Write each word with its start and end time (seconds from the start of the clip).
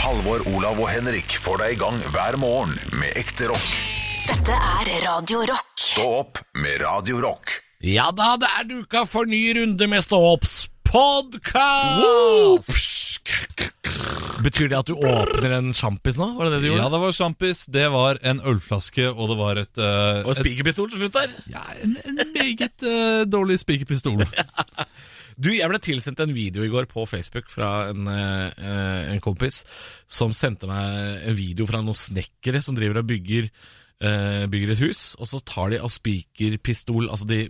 Halvor, 0.00 0.40
Olav 0.56 0.78
og 0.80 0.88
Henrik 0.88 1.34
får 1.44 1.60
deg 1.60 1.74
i 1.74 1.78
gang 1.82 1.98
hver 2.14 2.36
morgen 2.40 2.72
med 2.96 3.12
ekte 3.20 3.50
rock. 3.50 3.72
Dette 4.24 4.54
er 4.56 4.88
Radio 5.04 5.42
Rock. 5.50 5.68
Stå 5.76 6.06
opp 6.22 6.40
med 6.56 6.80
Radio 6.80 7.20
Rock. 7.20 7.58
Ja 7.84 8.08
da, 8.16 8.32
det 8.40 8.48
er 8.48 8.64
duka 8.70 9.04
for 9.08 9.28
ny 9.28 9.42
runde 9.58 9.86
med 9.92 10.00
Stå 10.04 10.16
opps 10.32 10.70
podkast! 10.88 12.72
Betyr 14.40 14.70
det 14.72 14.78
at 14.78 14.88
du 14.88 14.96
åpner 14.96 15.52
en 15.58 15.70
sjampis 15.76 16.16
nå? 16.16 16.30
Var 16.38 16.48
det 16.48 16.54
det 16.56 16.62
du 16.64 16.68
gjorde? 16.70 16.80
Ja, 16.80 16.88
det 16.94 17.00
var 17.04 17.16
sjampis, 17.20 17.58
det 17.68 17.86
var 17.92 18.20
en 18.24 18.40
ølflaske, 18.40 19.04
og 19.12 19.34
det 19.34 19.38
var 19.42 19.60
et, 19.60 19.74
uh, 19.76 20.24
Og 20.24 20.32
spikerpistol 20.40 20.88
til 20.94 21.04
slutt 21.04 21.20
der? 21.20 21.36
Ja, 21.52 21.64
en, 21.84 21.92
en 22.08 22.16
meget 22.32 22.88
uh, 22.88 23.28
dårlig 23.28 23.60
spikerpistol. 23.60 24.24
Du, 25.40 25.48
jeg 25.56 25.68
ble 25.72 25.78
tilsendt 25.80 26.20
en 26.20 26.34
video 26.36 26.66
i 26.66 26.70
går 26.72 26.84
på 26.90 27.06
Facebook 27.08 27.48
fra 27.48 27.88
en, 27.94 28.04
eh, 28.12 29.12
en 29.14 29.22
kompis 29.24 29.62
som 30.10 30.34
sendte 30.36 30.68
meg 30.68 31.24
en 31.30 31.38
video 31.38 31.64
fra 31.70 31.80
noen 31.80 31.96
snekkere 31.96 32.60
som 32.62 32.76
driver 32.76 33.00
og 33.00 33.08
bygger, 33.08 33.48
eh, 34.04 34.44
bygger 34.52 34.74
et 34.76 34.82
hus, 34.84 35.14
og 35.18 35.30
så 35.30 35.40
tar 35.48 35.70
de 35.72 35.80
av 35.80 35.88
spikerpistol 35.88 37.08
Altså, 37.08 37.26
de 37.30 37.48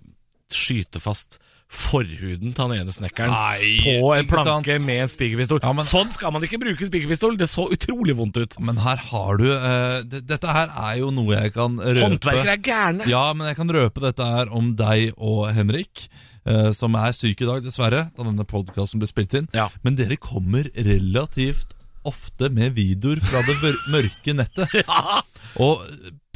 skyter 0.50 1.02
fast 1.02 1.38
forhuden 1.70 2.50
til 2.55 2.64
han 2.66 2.73
ene 2.80 2.91
snekkeren 2.91 3.30
Nei, 3.30 3.77
på 3.84 4.09
en 4.16 4.27
planke 4.27 4.75
sant? 4.75 4.86
med 4.88 5.02
en 5.05 5.11
spikerpistol. 5.11 5.61
Ja, 5.62 5.70
men- 5.72 5.86
Sånn 5.86 6.11
skal 6.11 6.33
man 6.34 6.42
ikke 6.42 6.59
bruke 6.59 6.86
spikerpistol! 6.88 7.36
Det 7.38 7.47
så 7.48 7.69
utrolig 7.70 8.16
vondt 8.19 8.41
ut. 8.42 8.56
Men 8.59 8.77
her 8.83 8.97
har 8.97 9.36
du 9.38 9.47
uh, 9.52 10.02
Dette 10.02 10.47
her 10.50 10.66
er 10.66 10.98
jo 10.98 11.11
noe 11.14 11.30
jeg 11.38 11.55
kan 11.55 11.78
røpe. 11.78 12.02
Håndverkere 12.02 12.56
er 12.56 12.64
gærne! 12.66 13.06
Ja, 13.06 13.33
men 13.33 13.47
jeg 13.47 13.56
kan 13.61 13.70
røpe 13.70 14.02
dette 14.02 14.27
her 14.27 14.50
om 14.50 14.75
deg 14.75 15.12
og 15.16 15.55
Henrik, 15.55 16.09
eh, 16.46 16.70
som 16.76 16.96
er 17.00 17.16
syk 17.16 17.42
i 17.44 17.50
dag, 17.50 17.64
dessverre, 17.64 18.06
da 18.16 18.26
denne 18.26 18.46
podkasten 18.48 19.02
ble 19.02 19.10
spilt 19.10 19.36
inn. 19.38 19.50
Ja. 19.56 19.68
Men 19.84 19.98
dere 20.00 20.18
kommer 20.20 20.70
relativt 20.76 21.76
ofte 22.08 22.48
med 22.52 22.74
videoer 22.78 23.20
fra 23.20 23.42
det 23.44 23.58
mørke 23.92 24.34
nettet. 24.36 24.72
Og 25.60 25.82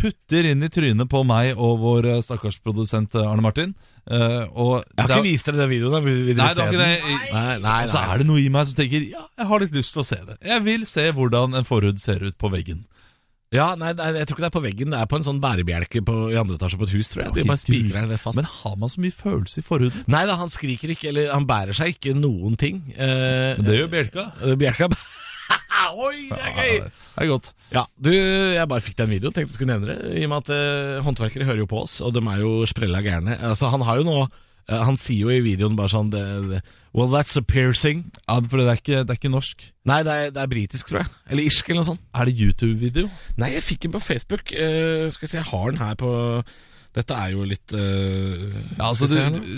putter 0.05 0.51
inn 0.51 0.65
i 0.65 0.71
trynet 0.73 1.09
på 1.09 1.23
meg 1.25 1.55
og 1.57 1.79
vår 1.81 2.09
eh, 2.13 2.23
stakkars 2.25 2.59
produsent 2.61 3.15
eh, 3.17 3.25
Arne 3.25 3.45
Martin. 3.45 3.75
Uh, 4.05 4.45
Jeg 4.45 5.01
har 5.01 5.13
ikke 5.15 5.25
vist 5.25 5.47
dere 5.49 5.63
den 5.63 5.71
videoen. 5.71 6.05
Vil, 6.05 6.19
dere 6.35 6.43
Nei, 6.43 6.49
se 6.53 6.67
den? 6.75 6.83
Nei, 7.33 7.55
nei, 7.63 7.77
Og 7.87 7.93
så 7.95 8.03
er 8.03 8.21
det 8.21 8.27
noe 8.29 8.43
i 8.43 8.51
meg 8.53 8.67
som 8.69 8.77
tenker 8.77 9.07
ja, 9.09 9.23
jeg 9.41 9.49
har 9.49 9.65
litt 9.65 9.79
lyst 9.79 9.95
til 9.97 10.03
å 10.03 10.09
se 10.09 10.19
det. 10.27 10.37
Jeg 10.45 10.65
vil 10.67 10.85
se 10.89 11.07
hvordan 11.17 11.57
en 11.57 11.69
forhud 11.69 12.03
ser 12.03 12.27
ut 12.27 12.37
på 12.37 12.51
veggen. 12.53 12.85
Ja, 13.55 13.69
nei, 13.79 13.93
nei, 13.95 14.09
jeg 14.19 14.27
tror 14.27 14.35
ikke 14.39 14.45
det 14.45 14.51
er 14.51 14.55
på 14.57 14.63
veggen. 14.65 14.91
Det 14.91 14.99
er 14.99 15.09
på 15.11 15.19
en 15.21 15.27
sånn 15.27 15.39
bærebjelke 15.43 16.01
på, 16.05 16.15
i 16.35 16.39
andre 16.41 16.57
etasje 16.59 16.79
på 16.81 16.89
et 16.89 16.95
hus, 16.97 17.11
tror 17.13 17.23
jeg. 17.25 17.35
De 17.37 17.45
bare 17.47 17.61
spiker 17.63 17.95
den 18.01 18.09
rett 18.11 18.23
fast. 18.25 18.41
Men 18.41 18.49
har 18.51 18.75
man 18.83 18.91
så 18.91 19.03
mye 19.05 19.15
følelse 19.15 19.63
i 19.63 19.67
forhuden? 19.67 20.05
Nei 20.11 20.25
da, 20.27 20.35
han 20.41 20.51
skriker 20.51 20.91
ikke, 20.97 21.13
eller 21.13 21.31
han 21.31 21.47
bærer 21.47 21.77
seg 21.79 21.95
ikke 21.95 22.17
noen 22.19 22.59
ting. 22.61 22.83
Eh, 22.97 23.55
Men 23.61 23.69
det 23.69 23.79
gjør 23.79 23.93
bjelka. 23.95 24.27
eh, 24.43 24.57
Bjelka 24.59 24.91
Oi, 25.95 26.29
det 26.31 26.41
er 26.41 26.55
gøy! 26.57 26.79
Det 26.89 27.23
er 27.23 27.29
godt. 27.31 27.49
Ja, 27.75 27.83
du, 28.01 28.09
jeg 28.15 28.67
bare 28.71 28.83
fikk 28.83 28.97
den 28.99 29.11
videoen, 29.13 29.35
tenkte 29.37 29.53
jeg 29.53 29.59
skulle 29.59 29.75
nevne 29.77 29.93
det. 29.93 30.15
I 30.19 30.25
og 30.27 30.33
med 30.33 30.41
at 30.43 30.51
eh, 30.57 31.03
håndverkere 31.05 31.47
hører 31.47 31.63
jo 31.63 31.69
på 31.71 31.83
oss, 31.85 31.99
og 32.03 32.15
de 32.17 32.23
er 32.33 32.41
jo 32.43 32.55
sprella 32.71 33.03
gærne. 33.05 33.37
Altså, 33.51 33.69
han 33.71 33.85
har 33.87 34.01
jo 34.01 34.07
nå 34.09 34.17
eh, 34.25 34.33
Han 34.69 34.97
sier 34.97 35.27
jo 35.27 35.33
i 35.35 35.43
videoen 35.45 35.77
bare 35.77 35.93
sånn 35.93 36.11
det, 36.13 36.25
det, 36.49 36.61
Well, 36.95 37.09
that's 37.11 37.37
a 37.37 37.43
piercing. 37.43 38.05
Ja, 38.29 38.37
for 38.39 38.61
det 38.61 38.69
er 38.71 38.79
ikke, 38.79 39.01
det 39.03 39.11
er 39.11 39.19
ikke 39.19 39.33
norsk. 39.33 39.65
Nei, 39.91 39.97
det 40.07 40.13
er, 40.15 40.29
det 40.31 40.43
er 40.45 40.51
britisk, 40.53 40.89
tror 40.93 41.01
jeg. 41.03 41.09
Eller 41.27 41.49
irsk, 41.49 41.67
eller 41.69 41.83
noe 41.83 41.89
sånt. 41.89 42.05
Er 42.15 42.31
det 42.31 42.37
YouTube-video? 42.39 43.09
Nei, 43.43 43.49
jeg 43.57 43.65
fikk 43.67 43.83
den 43.83 43.95
på 43.97 44.01
Facebook. 44.05 44.55
Uh, 44.55 45.11
skal 45.11 45.27
vi 45.27 45.31
se, 45.33 45.41
jeg 45.41 45.49
har 45.51 45.75
den 45.75 45.83
her 45.83 45.99
på 45.99 46.13
Dette 46.95 47.17
er 47.19 47.33
jo 47.35 47.43
litt 47.51 47.73
uh, 47.75 48.45
Ja, 48.79 48.93
altså, 48.93 49.09
du, 49.11 49.17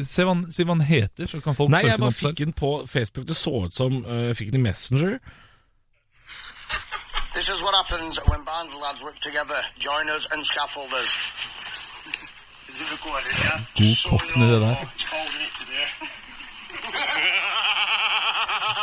se 0.09 0.25
hva, 0.25 0.33
han- 0.33 0.47
se, 0.49 0.65
hva 0.65 0.73
han 0.73 0.87
heter, 0.89 1.29
så 1.29 1.43
kan 1.45 1.59
folk 1.59 1.69
Nei, 1.75 1.83
søke 1.85 1.99
den 1.99 2.07
opp. 2.07 2.09
Nei, 2.09 2.15
jeg 2.17 2.23
bare 2.25 2.33
fikk 2.33 2.41
den 2.41 2.57
på 2.57 2.71
Facebook. 2.89 3.27
Det 3.29 3.37
så 3.37 3.53
ut 3.67 3.77
som 3.77 3.99
eh, 4.01 4.23
Jeg 4.31 4.39
fikk 4.41 4.55
den 4.55 4.63
i 4.63 4.69
Messenger. 4.71 5.19
This 7.37 7.51
is 7.53 7.61
what 7.61 7.77
happens 7.77 8.17
when 8.33 8.41
bands 8.49 8.73
lads 8.81 9.03
work 9.05 9.21
together, 9.21 9.61
joiners 9.77 10.25
and 10.33 10.41
scaffolders. 10.41 11.13
God 12.77 13.23
der. 13.25 13.63
It's 13.77 14.05
holding 14.05 15.43
it 15.43 15.53
today. 15.57 15.87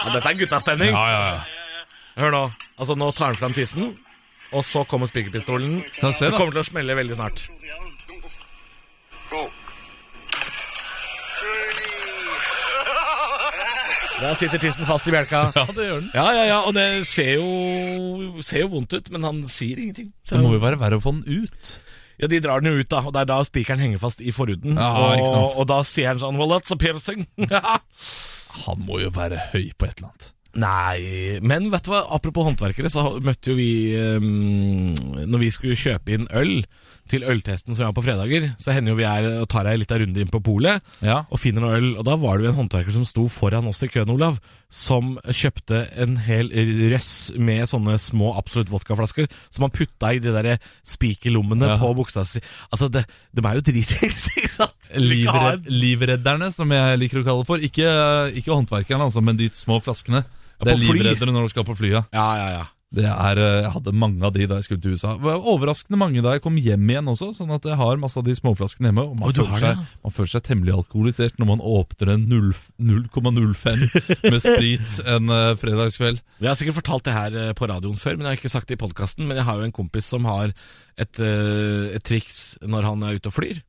Ja, 0.04 0.14
dette 0.14 0.30
er 0.32 0.38
guttastemning! 0.40 0.90
Ja, 0.96 1.04
ja, 1.12 1.20
ja. 1.28 1.84
Hør 2.18 2.34
nå. 2.34 2.42
Altså, 2.78 2.96
nå 2.98 3.12
tar 3.14 3.32
han 3.32 3.38
fram 3.38 3.54
tissen, 3.54 3.92
og 4.52 4.66
så 4.66 4.84
kommer 4.90 5.08
spikerpistolen. 5.10 5.84
Kan 6.00 6.14
Det 6.18 6.32
kommer 6.34 6.56
til 6.58 6.64
å 6.64 6.66
smelle 6.68 6.98
veldig 6.98 7.20
snart. 7.20 7.46
Go. 9.30 9.46
Der 14.24 14.38
sitter 14.40 14.62
tissen 14.62 14.86
fast 14.88 15.08
i 15.10 15.14
bjelka. 15.14 15.46
Ja, 15.56 15.66
det 15.76 15.86
gjør 15.90 15.98
den. 16.02 16.12
Ja, 16.16 16.28
ja, 16.34 16.44
ja, 16.48 16.60
og 16.64 16.74
det 16.78 16.88
ser 17.10 17.34
jo, 17.36 18.42
ser 18.46 18.64
jo 18.64 18.70
vondt 18.74 18.94
ut, 18.96 19.10
men 19.14 19.26
han 19.28 19.42
sier 19.52 19.78
ingenting. 19.78 20.14
Så, 20.24 20.38
Det 20.38 20.46
må 20.46 20.54
jo 20.56 20.62
være 20.64 20.80
verre 20.82 20.98
å 21.02 21.04
få 21.04 21.12
den 21.18 21.44
ut. 21.44 21.74
Ja, 22.22 22.30
De 22.30 22.42
drar 22.44 22.62
den 22.64 22.74
jo 22.74 22.84
ut, 22.84 22.90
da, 22.92 23.02
og 23.06 23.16
det 23.16 23.24
er 23.24 23.32
da 23.32 23.40
spikeren 23.48 23.82
henger 23.84 24.02
fast 24.04 24.22
i 24.22 24.34
forhuden. 24.36 24.78
Ja, 24.78 24.92
og, 25.18 25.58
og 25.62 25.68
da 25.72 25.82
sier 25.88 26.14
han 26.14 26.22
sånn 26.22 26.38
Well, 26.40 26.54
that's 26.56 26.74
a 26.74 26.80
piercing. 26.80 27.28
Han 28.64 28.84
må 28.86 29.00
jo 29.02 29.10
være 29.16 29.40
høy 29.52 29.72
på 29.78 29.88
et 29.88 29.98
eller 29.98 30.12
annet. 30.12 30.30
Nei, 30.54 31.40
men 31.42 31.72
vet 31.74 31.88
du 31.88 31.90
hva, 31.90 32.04
apropos 32.14 32.46
håndverkere, 32.46 32.92
så 32.94 33.16
møtte 33.26 33.50
jo 33.50 33.58
vi 33.58 33.72
um, 33.98 34.92
Når 35.26 35.42
vi 35.42 35.50
skulle 35.56 35.78
kjøpe 35.80 36.14
inn 36.14 36.28
øl 36.30 36.60
til 37.14 37.24
øltesten 37.30 37.72
som 37.76 37.84
vi 37.84 37.88
har 37.88 37.94
på 37.96 38.04
fredager, 38.06 38.50
så 38.62 38.74
hender 38.76 38.94
jo 38.96 39.00
vi 39.00 39.06
er 39.08 39.30
og 39.44 39.48
tar 39.54 39.70
ei 39.70 39.78
lita 39.80 40.00
runde 40.02 40.20
inn 40.24 40.32
på 40.34 40.42
polet 40.44 40.82
Ja. 41.06 41.22
og 41.30 41.40
finner 41.40 41.62
noe 41.64 41.78
øl. 41.78 41.88
Og 42.02 42.04
da 42.10 42.18
var 42.20 42.38
det 42.42 42.48
jo 42.50 42.52
en 42.56 42.60
håndverker 42.64 42.98
som 42.98 43.06
sto 43.08 43.28
foran 43.32 43.70
oss 43.70 43.84
i 43.86 43.90
køen, 43.94 44.10
Olav, 44.14 44.40
som 44.74 45.14
kjøpte 45.30 45.84
en 46.02 46.16
hel 46.26 46.50
røss 46.90 47.32
med 47.38 47.68
sånne 47.70 48.00
små 48.02 48.32
absolutt 48.40 48.72
vodkaflasker 48.74 49.28
som 49.54 49.68
han 49.68 49.74
putta 49.76 50.10
i 50.18 50.22
de 50.24 50.34
der 50.34 50.58
spikerlommene 50.82 51.68
Ja. 51.76 51.78
på 51.78 51.94
buksa 51.98 52.26
si. 52.26 52.42
Altså, 52.74 52.90
det, 52.90 53.06
de 53.36 53.46
er 53.46 53.60
jo 53.60 53.66
dritings, 53.70 54.24
ikke 54.38 54.50
sant? 54.50 54.92
Livred, 54.98 55.68
livredderne, 55.70 56.50
som 56.54 56.72
jeg 56.74 57.00
liker 57.04 57.22
å 57.22 57.28
kalle 57.28 57.46
for. 57.46 57.62
Ikke, 57.62 57.86
ikke 58.34 58.54
håndverkerne, 58.56 59.06
altså, 59.12 59.22
men 59.22 59.38
de 59.38 59.50
små 59.54 59.78
flaskene. 59.86 60.24
Det 60.64 60.72
er 60.74 60.80
livreddere 60.80 61.34
når 61.36 61.50
du 61.50 61.52
skal 61.52 61.66
på 61.68 61.76
flyet. 61.76 62.06
Ja, 62.16 62.28
ja, 62.40 62.50
ja. 62.62 62.66
Det 62.94 63.06
er, 63.10 63.40
eh, 63.42 63.64
Jeg 63.64 63.72
hadde 63.74 63.92
mange 63.98 64.22
av 64.22 64.34
de 64.36 64.46
da 64.46 64.60
jeg 64.60 64.68
skulle 64.68 64.82
til 64.84 64.94
USA. 64.94 65.16
Overraskende 65.18 65.98
mange 65.98 66.22
da 66.22 66.36
jeg 66.36 66.44
kom 66.46 66.58
hjem 66.62 66.86
igjen 66.92 67.10
også, 67.10 67.32
sånn 67.34 67.54
at 67.56 67.66
jeg 67.66 67.78
har 67.80 68.02
masse 68.02 68.20
av 68.20 68.26
de 68.28 68.36
småflaskene 68.38 68.92
hjemme. 68.92 69.06
Og 69.10 69.16
man, 69.18 69.32
Oi, 69.32 69.34
føler, 69.34 69.64
seg, 69.64 69.80
man 70.06 70.14
føler 70.14 70.32
seg 70.36 70.44
temmelig 70.46 70.76
alkoholisert 70.78 71.40
når 71.42 71.50
man 71.50 71.64
åpner 71.74 72.14
en 72.14 72.28
0,05 72.30 73.88
med 74.30 74.40
sprit 74.46 75.00
en 75.10 75.34
uh, 75.34 75.56
fredagskveld. 75.58 76.22
Jeg 76.44 76.52
har 76.52 76.60
sikkert 76.60 76.78
fortalt 76.84 77.08
det 77.08 77.16
her 77.18 77.40
eh, 77.40 77.56
på 77.58 77.70
radioen 77.72 77.98
før, 77.98 78.20
men 78.20 78.28
jeg 78.28 78.36
har 78.36 78.42
ikke 78.44 78.54
sagt 78.54 78.70
det 78.70 78.78
i 78.78 78.84
podkasten. 78.84 79.26
Men 79.26 79.42
jeg 79.42 79.48
har 79.50 79.58
jo 79.58 79.66
en 79.66 79.76
kompis 79.76 80.12
som 80.14 80.30
har 80.30 80.54
et, 80.54 81.18
uh, 81.18 81.90
et 81.90 82.06
triks 82.06 82.60
når 82.62 82.92
han 82.92 83.08
er 83.08 83.18
ute 83.18 83.34
og 83.34 83.38
flyr. 83.40 83.64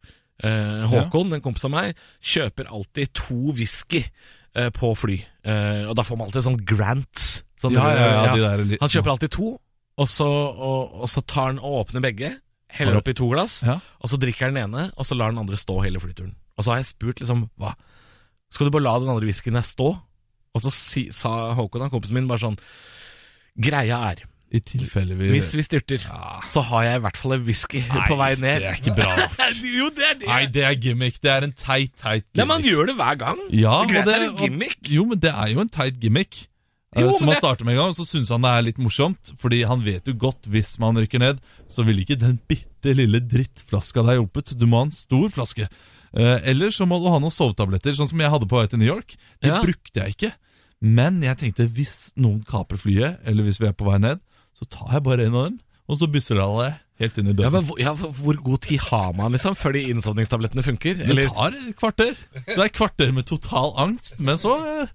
Uh, 0.45 0.85
Håkon, 0.93 1.33
en 1.33 1.45
kompis 1.45 1.65
av 1.65 1.73
meg, 1.73 2.05
kjøper 2.21 2.69
alltid 2.69 3.17
to 3.17 3.57
whisky 3.57 4.05
på 4.55 4.93
fly. 4.95 5.17
Og 5.91 5.97
da 5.99 6.05
får 6.07 6.15
man 6.15 6.29
alltid 6.29 6.45
sånn 6.45 6.61
grants. 6.63 7.41
Sånn, 7.65 7.77
Ja, 7.77 7.89
ja, 7.97 8.09
ja, 8.29 8.37
de 8.37 8.45
der 8.45 8.79
Han 8.85 8.93
kjøper 8.93 9.15
alltid 9.17 9.35
to, 9.35 9.55
og 10.05 10.09
så, 10.11 10.27
og, 10.29 10.97
og 11.05 11.11
så 11.11 11.23
tar 11.27 11.53
han 11.53 11.61
og 11.63 11.81
åpner 11.85 12.05
begge. 12.05 12.33
Heller 12.75 12.99
oppi 12.99 13.13
to 13.15 13.29
glass, 13.31 13.61
Ja. 13.67 13.79
og 14.03 14.11
så 14.11 14.19
drikker 14.19 14.49
han 14.49 14.57
den 14.59 14.65
ene, 14.69 14.89
og 14.99 15.07
så 15.07 15.15
lar 15.15 15.31
den 15.31 15.39
andre 15.39 15.57
stå 15.61 15.79
hele 15.85 16.01
flyturen. 16.03 16.35
Og 16.59 16.65
så 16.67 16.73
har 16.75 16.81
jeg 16.83 16.91
spurt 16.93 17.21
liksom 17.23 17.49
hva 17.61 17.75
Skal 18.55 18.69
du 18.69 18.71
bare 18.75 18.85
la 18.87 18.99
den 19.03 19.09
andre 19.11 19.27
whiskyen 19.27 19.55
der 19.59 19.67
stå? 19.67 19.89
Og 20.55 20.63
så 20.63 20.71
si, 20.71 21.09
sa 21.11 21.53
Håkon, 21.59 21.83
han 21.83 21.91
kompisen 21.91 22.15
min, 22.15 22.29
bare 22.31 22.43
sånn 22.45 22.59
Greia 23.59 23.99
er 24.13 24.23
I 24.55 24.61
tilfelle 24.63 25.17
vi 25.19 25.31
hvis 25.33 25.51
vi 25.59 25.65
styrter, 25.67 26.05
så 26.51 26.63
har 26.69 26.85
jeg 26.87 27.01
i 27.01 27.03
hvert 27.03 27.17
fall 27.19 27.35
en 27.37 27.43
whisky 27.47 27.81
på 27.83 28.17
vei 28.21 28.29
ned. 28.39 28.63
det 28.63 28.69
er 28.71 28.79
ikke 28.79 28.95
bra. 28.95 29.15
jo, 29.79 29.89
det 29.95 30.07
er 30.11 30.19
det! 30.21 30.29
Nei, 30.31 30.43
det 30.55 30.63
er 30.69 30.77
gimmick. 30.79 31.19
Det 31.23 31.31
er 31.33 31.47
en 31.49 31.55
teit, 31.59 31.91
teit 31.99 32.23
gimmick. 32.23 32.39
Nei, 32.39 32.47
Man 32.53 32.63
gjør 32.67 32.91
det 32.93 32.95
hver 33.01 33.19
gang. 33.19 33.41
Ja, 33.51 33.81
det 33.83 33.91
greit, 33.91 34.07
det 34.07 34.15
er 34.15 34.27
en 34.29 34.37
gimmick. 34.39 34.79
Og, 34.85 34.93
jo, 34.95 35.07
men 35.11 35.23
det 35.25 35.33
er 35.35 35.51
jo 35.55 35.65
en 35.65 35.73
teit 35.75 35.99
gimmick. 36.03 36.45
Jo, 37.03 37.11
som 37.19 37.27
han 37.27 37.35
det- 37.35 37.39
starter 37.43 37.65
med 37.65 37.75
en 37.75 37.81
gang, 37.81 37.89
og 37.91 37.97
så 37.97 38.07
syns 38.07 38.29
han 38.31 38.43
det 38.43 38.51
er 38.51 38.63
litt 38.63 38.79
morsomt. 38.79 39.33
Fordi 39.41 39.63
han 39.67 39.83
vet 39.83 40.05
jo 40.07 40.15
godt 40.15 40.43
hvis 40.47 40.79
man 40.79 40.95
rykker 40.97 41.19
ned, 41.19 41.41
så 41.69 41.85
vil 41.85 41.99
ikke 42.05 42.19
den 42.21 42.39
bitte 42.49 42.95
lille 42.95 43.21
drittflaska 43.21 44.05
deg 44.07 44.21
hjulpet. 44.21 44.55
Du 44.59 44.67
må 44.67 44.79
ha 44.83 44.89
en 44.89 44.91
stor 44.95 45.29
flaske. 45.29 45.69
Eh, 46.15 46.39
eller 46.45 46.69
så 46.71 46.87
må 46.87 47.01
du 47.03 47.09
ha 47.11 47.19
noen 47.19 47.33
sovetabletter, 47.35 47.97
sånn 47.99 48.09
som 48.09 48.21
jeg 48.21 48.31
hadde 48.31 48.47
på 48.47 48.61
vei 48.61 48.67
til 48.71 48.79
New 48.79 48.87
York. 48.93 49.17
De 49.43 49.49
Ja. 49.49 49.61
brukte 49.63 49.95
jeg 50.05 50.15
ikke. 50.17 50.33
Men 50.81 51.21
jeg 51.23 51.39
tenkte 51.39 51.69
hvis 51.69 52.13
noen 52.17 52.45
kaprer 52.45 52.79
flyet, 52.79 53.19
eller 53.25 53.43
hvis 53.45 53.59
vi 53.59 53.67
er 53.67 53.73
på 53.73 53.87
vei 53.91 53.99
ned, 53.99 54.21
så 54.55 54.69
tar 54.69 54.93
jeg 54.93 55.03
bare 55.03 55.27
en 55.27 55.35
av 55.35 55.45
dem, 55.49 55.61
og 55.89 55.99
så 55.99 56.07
bysser 56.07 56.37
jeg 56.37 56.75
helt 57.01 57.19
inn 57.19 57.27
i 57.29 57.33
døren. 57.33 57.43
Ja, 57.43 57.51
men 57.51 57.65
hvor, 57.65 57.79
ja, 57.81 57.95
hvor 57.95 58.37
god 58.45 58.61
tid 58.61 58.79
har 58.81 59.13
man 59.15 59.33
liksom 59.33 59.57
før 59.57 59.73
de 59.73 59.83
innsovningstablettene 59.91 60.63
funker? 60.63 60.95
Det 60.95 61.27
tar 61.33 61.49
et 61.57 61.77
kvarter. 61.77 62.15
Det 62.47 62.57
er 62.59 62.65
et 62.67 62.73
kvarter 62.73 63.13
med 63.13 63.25
total 63.27 63.73
angst, 63.77 64.21
men 64.21 64.37
så, 64.37 64.55
eh, 64.83 64.87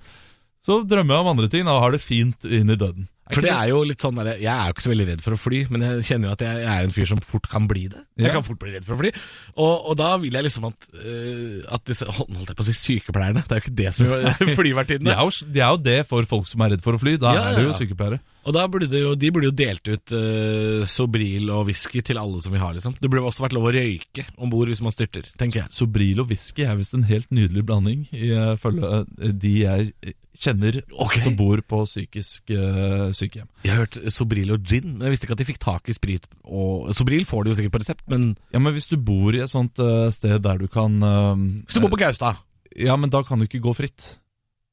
så 0.66 0.82
drømmer 0.88 1.16
jeg 1.16 1.24
om 1.26 1.32
andre 1.36 1.48
ting 1.52 1.68
og 1.72 1.82
har 1.86 1.96
det 1.96 2.02
fint 2.04 2.46
inn 2.46 2.70
i 2.70 2.76
døden. 2.80 3.08
For 3.30 3.46
det 3.46 3.52
er 3.54 3.68
jo 3.70 3.84
litt 3.86 4.02
sånn 4.02 4.16
der, 4.18 4.40
Jeg 4.42 4.50
er 4.50 4.72
jo 4.72 4.74
ikke 4.74 4.82
så 4.88 4.90
veldig 4.90 5.06
redd 5.06 5.20
for 5.22 5.36
å 5.36 5.38
fly, 5.38 5.60
men 5.70 5.84
jeg 5.86 6.06
kjenner 6.08 6.32
jo 6.32 6.34
at 6.34 6.42
jeg, 6.42 6.62
jeg 6.64 6.72
er 6.74 6.88
en 6.88 6.94
fyr 6.96 7.10
som 7.12 7.20
fort 7.22 7.46
kan 7.52 7.68
bli 7.70 7.84
det. 7.94 8.00
Jeg 8.18 8.26
Ja. 8.26 8.32
kan 8.34 8.46
fort 8.48 8.58
bli 8.58 8.72
redd 8.74 8.88
for 8.88 8.96
å 8.96 8.98
fly. 9.04 9.12
Og, 9.54 9.86
og 9.92 9.98
da 10.02 10.08
vil 10.18 10.34
jeg 10.34 10.48
liksom 10.48 10.66
at, 10.66 10.88
uh, 10.98 11.76
at 11.78 11.86
disse 11.86 12.08
Holdt 12.10 12.50
jeg 12.50 12.58
på 12.58 12.66
å 12.66 12.70
si 12.72 12.74
sykepleierne? 12.80 13.44
Det 13.46 13.54
er 13.54 13.62
jo 13.62 13.66
ikke 13.68 13.76
det 13.84 13.94
som 13.94 14.06
gjør 14.10 14.26
De 14.42 14.56
flyvertinnene. 14.58 15.14
er, 15.14 15.22
jo, 15.30 15.46
de 15.46 15.62
er 15.62 15.70
jo 15.70 15.78
det 15.92 16.00
for 16.10 16.26
folk 16.34 16.50
som 16.50 16.66
er 16.66 16.74
redd 16.74 16.82
for 16.82 16.98
å 16.98 17.04
fly. 17.06 17.14
Da 17.22 17.36
Ja, 17.38 17.44
er 17.52 17.60
det 17.60 17.68
ja. 17.68 17.70
jo 17.70 17.78
sykepleiere. 17.78 18.20
Og 18.48 18.56
da 18.56 18.64
burde 18.72 18.88
det 18.90 19.02
jo, 19.02 19.16
de 19.20 19.32
burde 19.34 19.50
jo 19.50 19.56
delt 19.56 19.90
ut 19.90 20.14
uh, 20.16 20.86
Sobril 20.90 21.50
og 21.54 21.68
whisky 21.68 22.02
til 22.06 22.20
alle 22.22 22.40
som 22.44 22.54
vil 22.56 22.64
ha, 22.64 22.72
liksom. 22.76 22.96
Det 23.00 23.10
burde 23.10 23.26
også 23.28 23.44
vært 23.44 23.56
lov 23.58 23.68
å 23.70 23.74
røyke 23.76 24.26
om 24.40 24.52
bord 24.52 24.72
hvis 24.72 24.82
man 24.86 24.96
styrter, 24.96 25.28
tenker 25.40 25.64
jeg. 25.64 25.74
Sobril 25.76 26.24
og 26.24 26.32
whisky 26.32 26.64
er 26.66 26.78
visst 26.80 26.96
en 26.96 27.06
helt 27.10 27.30
nydelig 27.36 27.66
blanding, 27.68 28.08
ifølge 28.16 29.04
de 29.44 29.54
jeg 29.60 30.16
kjenner 30.40 30.78
okay. 30.96 31.20
som 31.26 31.36
bor 31.36 31.60
på 31.68 31.82
psykisk 31.84 32.54
uh, 32.56 33.10
sykehjem. 33.16 33.50
Jeg 33.66 33.74
har 33.74 33.84
hørt 33.84 34.00
Sobril 34.16 34.56
og 34.56 34.64
gin, 34.64 34.96
men 34.96 35.10
jeg 35.10 35.18
visste 35.18 35.28
ikke 35.28 35.36
at 35.36 35.44
de 35.44 35.50
fikk 35.50 35.62
tak 35.66 35.92
i 35.92 35.98
sprit. 35.98 36.30
Og 36.48 36.94
Sobril 36.96 37.28
får 37.28 37.44
de 37.44 37.54
jo 37.54 37.60
sikkert 37.60 37.76
på 37.76 37.84
resept, 37.84 38.06
men 38.12 38.32
Ja, 38.54 38.62
Men 38.64 38.74
hvis 38.78 38.88
du 38.88 38.96
bor 38.98 39.36
i 39.36 39.44
et 39.44 39.52
sånt 39.52 39.82
uh, 39.84 40.08
sted 40.16 40.40
der 40.46 40.64
du 40.64 40.68
kan 40.72 40.96
hvis 41.00 41.76
du 41.76 41.84
bor 41.84 41.92
på 41.92 42.00
Gaustad 42.00 42.40
Ja, 42.78 42.96
men 42.96 43.12
da 43.12 43.22
kan 43.26 43.40
du 43.40 43.46
ikke 43.46 43.62
gå 43.62 43.74
fritt. 43.76 44.16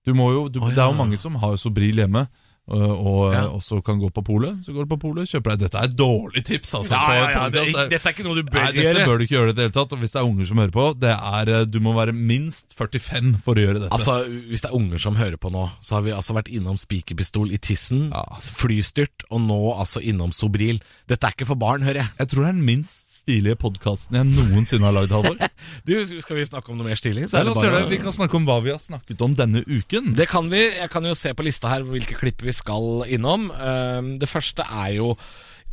Du 0.06 0.14
må 0.14 0.30
jo, 0.30 0.46
du, 0.48 0.60
Å, 0.62 0.70
Det 0.70 0.78
er 0.78 0.92
jo 0.92 0.98
mange 0.98 1.19
som 1.19 1.34
har 1.42 1.56
Sobril 1.58 1.98
hjemme. 1.98 2.28
Øh, 2.72 2.90
Og 3.06 3.32
Ja. 3.32 3.44
øh, 3.46 3.54
også 3.56 3.80
kan 3.84 3.98
gå 4.00 4.08
på 4.10 4.22
polet. 4.26 4.58
Så 4.64 4.72
går 4.72 4.84
du 4.84 4.96
på 4.96 5.00
polet, 5.08 5.28
kjøper 5.28 5.50
deg 5.54 5.58
Dette 5.66 5.78
er 5.78 5.84
et 5.90 5.96
dårlig 5.98 6.44
tips, 6.44 6.74
altså. 6.74 6.94
Ja, 6.94 7.06
på 7.06 7.12
ja, 7.12 7.30
ja, 7.30 7.48
det, 7.48 7.62
podcast. 7.66 7.90
dette 7.90 8.08
er 8.08 8.12
ikke 8.16 8.24
noe 8.26 8.34
du 8.34 8.42
bør 8.50 8.62
Nei, 8.64 8.72
dette 8.72 9.06
bør 9.06 9.16
du 9.18 9.24
ikke 9.26 9.36
gjøre 9.36 9.52
det 9.54 9.62
hele 9.66 9.74
tatt. 9.76 9.92
Og 9.92 9.98
hvis 9.98 10.12
det 10.12 10.20
er 10.20 10.26
unger 10.30 10.46
som 10.50 10.58
hører 10.58 10.74
på, 10.74 10.86
det 11.00 11.10
er 11.14 11.52
øh, 11.60 11.66
Du 11.66 11.78
må 11.80 11.92
være 11.96 12.12
minst 12.12 12.74
45 12.78 13.38
for 13.44 13.54
å 13.54 13.64
gjøre 13.66 13.80
dette. 13.84 13.92
Altså, 13.92 14.16
Hvis 14.48 14.60
det 14.66 14.70
er 14.70 14.74
unger 14.76 14.98
som 14.98 15.16
hører 15.16 15.36
på 15.36 15.50
nå, 15.54 15.68
så 15.82 15.94
har 15.98 16.02
vi 16.02 16.10
altså 16.16 16.34
vært 16.34 16.48
innom 16.50 16.76
spikerpistol 16.76 17.52
i 17.52 17.58
tissen, 17.58 18.10
Ja. 18.14 18.24
flystyrt, 18.40 19.24
og 19.30 19.40
nå 19.46 19.60
altså 19.78 20.00
innom 20.02 20.32
Sobril. 20.32 20.80
Dette 21.08 21.26
er 21.26 21.30
ikke 21.36 21.46
for 21.46 21.54
barn, 21.60 21.82
hører 21.86 22.02
jeg. 22.02 22.08
jeg 22.19 22.28
tror 22.28 22.42
det 22.42 22.48
er 22.48 22.52
den 22.58 22.64
minst 22.66 23.06
stilige 23.26 23.58
podkasten 23.58 24.20
jeg 24.20 24.28
noensinne 24.31 24.87
har 24.87 24.94
lagd, 24.94 25.11
Halvor. 25.11 25.40
Du, 25.87 25.93
Skal 26.23 26.38
vi 26.38 26.44
snakke 26.46 26.70
om 26.70 26.78
noe 26.78 26.87
mer 26.87 26.99
stilig? 26.99 27.26
Så 27.31 27.43
bare 27.43 27.81
det. 27.82 27.88
Vi 27.90 27.99
kan 28.05 28.14
snakke 28.14 28.38
om 28.38 28.46
hva 28.46 28.61
vi 28.62 28.70
har 28.70 28.78
snakket 28.82 29.23
om 29.26 29.34
denne 29.38 29.64
uken. 29.67 30.12
Det 30.14 30.28
kan 30.31 30.46
vi. 30.52 30.62
Jeg 30.78 30.90
kan 30.93 31.06
jo 31.06 31.14
se 31.19 31.32
på 31.34 31.46
lista 31.46 31.73
her 31.73 31.82
hvilke 31.87 32.14
klipp 32.20 32.44
vi 32.46 32.55
skal 32.55 33.02
innom. 33.11 33.49
Ehm, 33.50 34.12
Det 34.23 34.31
første 34.31 34.62
er 34.62 34.94
jo 35.00 35.17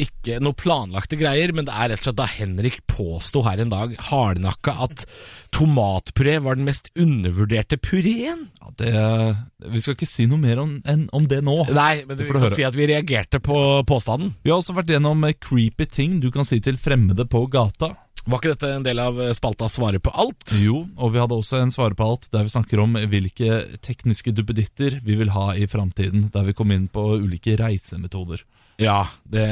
ikke 0.01 0.39
noe 0.41 0.57
planlagte 0.57 1.17
greier, 1.19 1.53
men 1.53 1.67
det 1.67 1.73
er 1.75 1.91
rett 1.91 2.01
og 2.01 2.07
slett 2.07 2.17
da 2.17 2.27
Henrik 2.29 2.79
påsto 2.89 3.43
her 3.45 3.61
en 3.61 3.73
dag 3.73 3.93
hardnakka 4.09 4.73
at 4.87 5.05
tomatpuré 5.53 6.39
var 6.43 6.57
den 6.57 6.67
mest 6.67 6.89
undervurderte 6.97 7.77
pureen. 7.77 8.47
Ja, 8.61 8.71
det, 8.79 8.93
vi 9.73 9.83
skal 9.83 9.97
ikke 9.97 10.09
si 10.09 10.25
noe 10.29 10.41
mer 10.41 10.63
om, 10.63 10.79
en, 10.89 11.05
om 11.13 11.27
det 11.29 11.43
nå. 11.45 11.59
Nei, 11.73 12.03
men 12.09 12.17
vi 12.17 12.29
kan 12.29 12.47
høre. 12.47 12.55
si 12.55 12.65
at 12.65 12.77
vi 12.77 12.89
reagerte 12.89 13.41
på 13.43 13.57
påstanden. 13.89 14.33
Vi 14.41 14.53
har 14.53 14.63
også 14.63 14.75
vært 14.77 14.95
gjennom 14.95 15.21
eh, 15.27 15.37
creepy 15.37 15.87
ting 15.89 16.17
du 16.23 16.31
kan 16.33 16.47
si 16.47 16.61
til 16.63 16.81
fremmede 16.81 17.27
på 17.29 17.45
gata. 17.53 17.93
Var 18.23 18.39
ikke 18.39 18.53
dette 18.53 18.69
en 18.71 18.85
del 18.85 19.01
av 19.03 19.17
eh, 19.19 19.33
spalta 19.35 19.67
Svare 19.71 19.99
på 20.01 20.13
alt? 20.15 20.55
Jo, 20.63 20.85
og 20.95 21.13
vi 21.13 21.21
hadde 21.21 21.37
også 21.37 21.59
en 21.59 21.73
svare 21.75 21.97
på 21.99 22.07
alt 22.07 22.29
der 22.33 22.47
vi 22.47 22.53
snakker 22.55 22.81
om 22.81 22.97
hvilke 23.11 23.61
tekniske 23.83 24.33
duppeditter 24.33 25.01
vi 25.03 25.17
vil 25.19 25.33
ha 25.35 25.51
i 25.59 25.67
framtiden. 25.69 26.29
Der 26.33 26.47
vi 26.47 26.55
kom 26.57 26.71
inn 26.73 26.89
på 26.91 27.03
ulike 27.19 27.57
reisemetoder. 27.59 28.45
Ja, 28.83 28.99
det, 29.33 29.43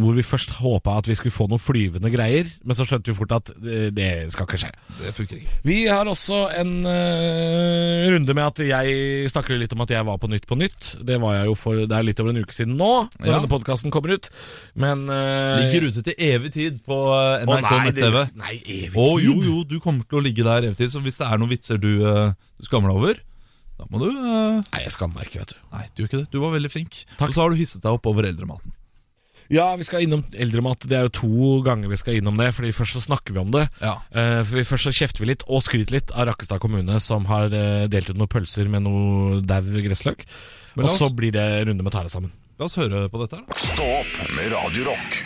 hvor 0.00 0.14
vi 0.16 0.22
først 0.24 0.52
håpa 0.60 0.96
at 1.00 1.08
vi 1.10 1.16
skulle 1.18 1.34
få 1.34 1.46
noen 1.50 1.60
flyvende 1.60 2.10
greier, 2.12 2.48
men 2.64 2.76
så 2.78 2.86
skjønte 2.88 3.10
vi 3.10 3.16
fort 3.18 3.34
at 3.36 3.50
det, 3.60 3.90
det 3.96 4.08
skal 4.32 4.46
ikke 4.46 4.60
skje. 4.62 4.70
Det 5.00 5.12
funker 5.16 5.40
ikke. 5.40 5.56
Vi 5.66 5.78
har 5.88 6.08
også 6.08 6.40
en 6.60 6.72
uh, 6.86 8.06
runde 8.14 8.36
med 8.36 8.44
at 8.46 8.62
jeg 8.64 9.30
snakker 9.32 9.60
litt 9.60 9.74
om 9.76 9.84
at 9.84 9.94
jeg 9.94 10.06
var 10.08 10.20
på 10.22 10.30
Nytt 10.30 10.46
på 10.48 10.58
Nytt. 10.60 10.92
Det 11.06 11.18
var 11.22 11.38
jeg 11.40 11.50
jo 11.50 11.56
for 11.58 11.82
Det 11.90 11.96
er 11.96 12.06
litt 12.06 12.20
over 12.22 12.32
en 12.34 12.42
uke 12.44 12.56
siden 12.56 12.76
nå, 12.80 12.90
når 13.18 13.26
Ja. 13.30 13.36
denne 13.38 13.50
podkasten 13.50 13.92
kommer 13.94 14.16
ut. 14.16 14.30
Men 14.74 15.06
uh, 15.10 15.60
Ligger 15.64 15.88
ute 15.90 16.04
til 16.06 16.14
evig 16.30 16.52
tid 16.54 16.80
på 16.86 17.00
eh, 17.16 17.46
NRK 17.48 17.72
nett-TV. 17.88 18.20
Nei, 18.40 18.54
evig 18.64 18.94
Å 19.00 19.08
jo, 19.22 19.34
jo, 19.44 19.56
du 19.68 19.78
kommer 19.82 20.06
til 20.06 20.20
å 20.20 20.24
ligge 20.24 20.46
der 20.46 20.70
evig 20.70 20.78
tid. 20.80 20.92
Så 20.94 21.02
hvis 21.04 21.18
det 21.20 21.26
er 21.28 21.40
noen 21.40 21.52
vitser 21.52 21.80
du, 21.80 21.90
uh, 22.06 22.30
du 22.60 22.68
skammer 22.68 22.92
deg 22.92 23.02
over, 23.02 23.20
da 23.80 23.88
må 23.88 24.02
du 24.02 24.10
uh... 24.10 24.60
Nei, 24.60 24.82
jeg 24.84 24.92
skammer 24.92 25.20
meg 25.20 25.30
ikke, 25.30 25.44
vet 25.44 25.54
du. 25.54 25.62
Nei, 25.72 25.86
du 25.88 26.02
gjør 26.02 26.10
ikke 26.10 26.20
det. 26.20 26.28
Du 26.34 26.38
var 26.42 26.52
veldig 26.52 26.70
flink. 26.72 27.00
Takk. 27.16 27.30
Og 27.30 27.36
så 27.36 27.42
har 27.42 27.52
du 27.52 27.58
hisset 27.60 27.82
deg 27.84 27.96
opp 27.96 28.08
over 28.10 28.28
eldrematen. 28.28 28.76
Ja, 29.50 29.72
vi 29.74 29.82
skal 29.82 30.04
innom 30.04 30.22
eldremat. 30.30 30.84
Det 30.86 30.94
er 30.94 31.08
jo 31.08 31.14
to 31.18 31.46
ganger 31.66 31.90
vi 31.90 31.98
skal 31.98 32.20
innom 32.20 32.36
det. 32.38 32.52
Fordi 32.54 32.70
Først 32.76 32.94
så 32.94 33.02
snakker 33.02 33.34
vi 33.34 33.42
om 33.42 33.50
det. 33.54 33.64
Ja. 33.82 33.96
Uh, 34.14 34.44
for 34.44 34.60
vi 34.60 34.66
Først 34.68 34.86
så 34.86 34.94
kjefter 34.94 35.24
vi 35.24 35.32
litt 35.32 35.42
og 35.48 35.64
skryter 35.66 35.96
litt 35.96 36.14
av 36.14 36.28
Rakkestad 36.30 36.62
kommune, 36.62 37.00
som 37.02 37.26
har 37.30 37.50
uh, 37.50 37.88
delt 37.90 38.12
ut 38.12 38.20
noen 38.20 38.30
pølser 38.30 38.70
med 38.70 38.86
noe 38.86 39.40
dau 39.42 39.82
gressløk. 39.82 40.22
Men 40.78 40.86
Og 40.86 40.94
så 40.94 41.10
blir 41.10 41.34
det 41.34 41.48
runde 41.66 41.82
med 41.82 41.96
Tare 41.96 42.12
sammen. 42.12 42.30
La 42.60 42.68
oss 42.68 42.78
høre 42.78 43.08
på 43.10 43.22
dette 43.24 43.40
her, 43.40 43.46
da. 43.48 43.58
Stå 43.58 43.86
opp 44.02 44.18
med 44.36 44.52
Radio 44.54 44.90
Rock. 44.92 45.22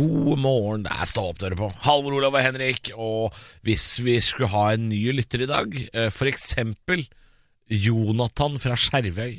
God 0.00 0.38
morgen, 0.40 0.84
det 0.86 0.94
er 0.96 1.08
Stå 1.10 1.26
opp 1.34 1.40
dere 1.42 1.58
på. 1.58 1.68
Halvor 1.84 2.16
Olav 2.20 2.36
og 2.38 2.44
Henrik. 2.44 2.88
Og 2.96 3.36
hvis 3.66 3.84
vi 4.06 4.16
skulle 4.24 4.48
ha 4.54 4.70
en 4.76 4.88
ny 4.88 5.02
lytter 5.18 5.44
i 5.44 5.50
dag, 5.50 5.76
f.eks. 5.92 6.16
for 6.16 6.30
eksempel 6.30 7.04
Jonathan 7.70 8.56
fra 8.62 8.78
Skjervøy. 8.80 9.38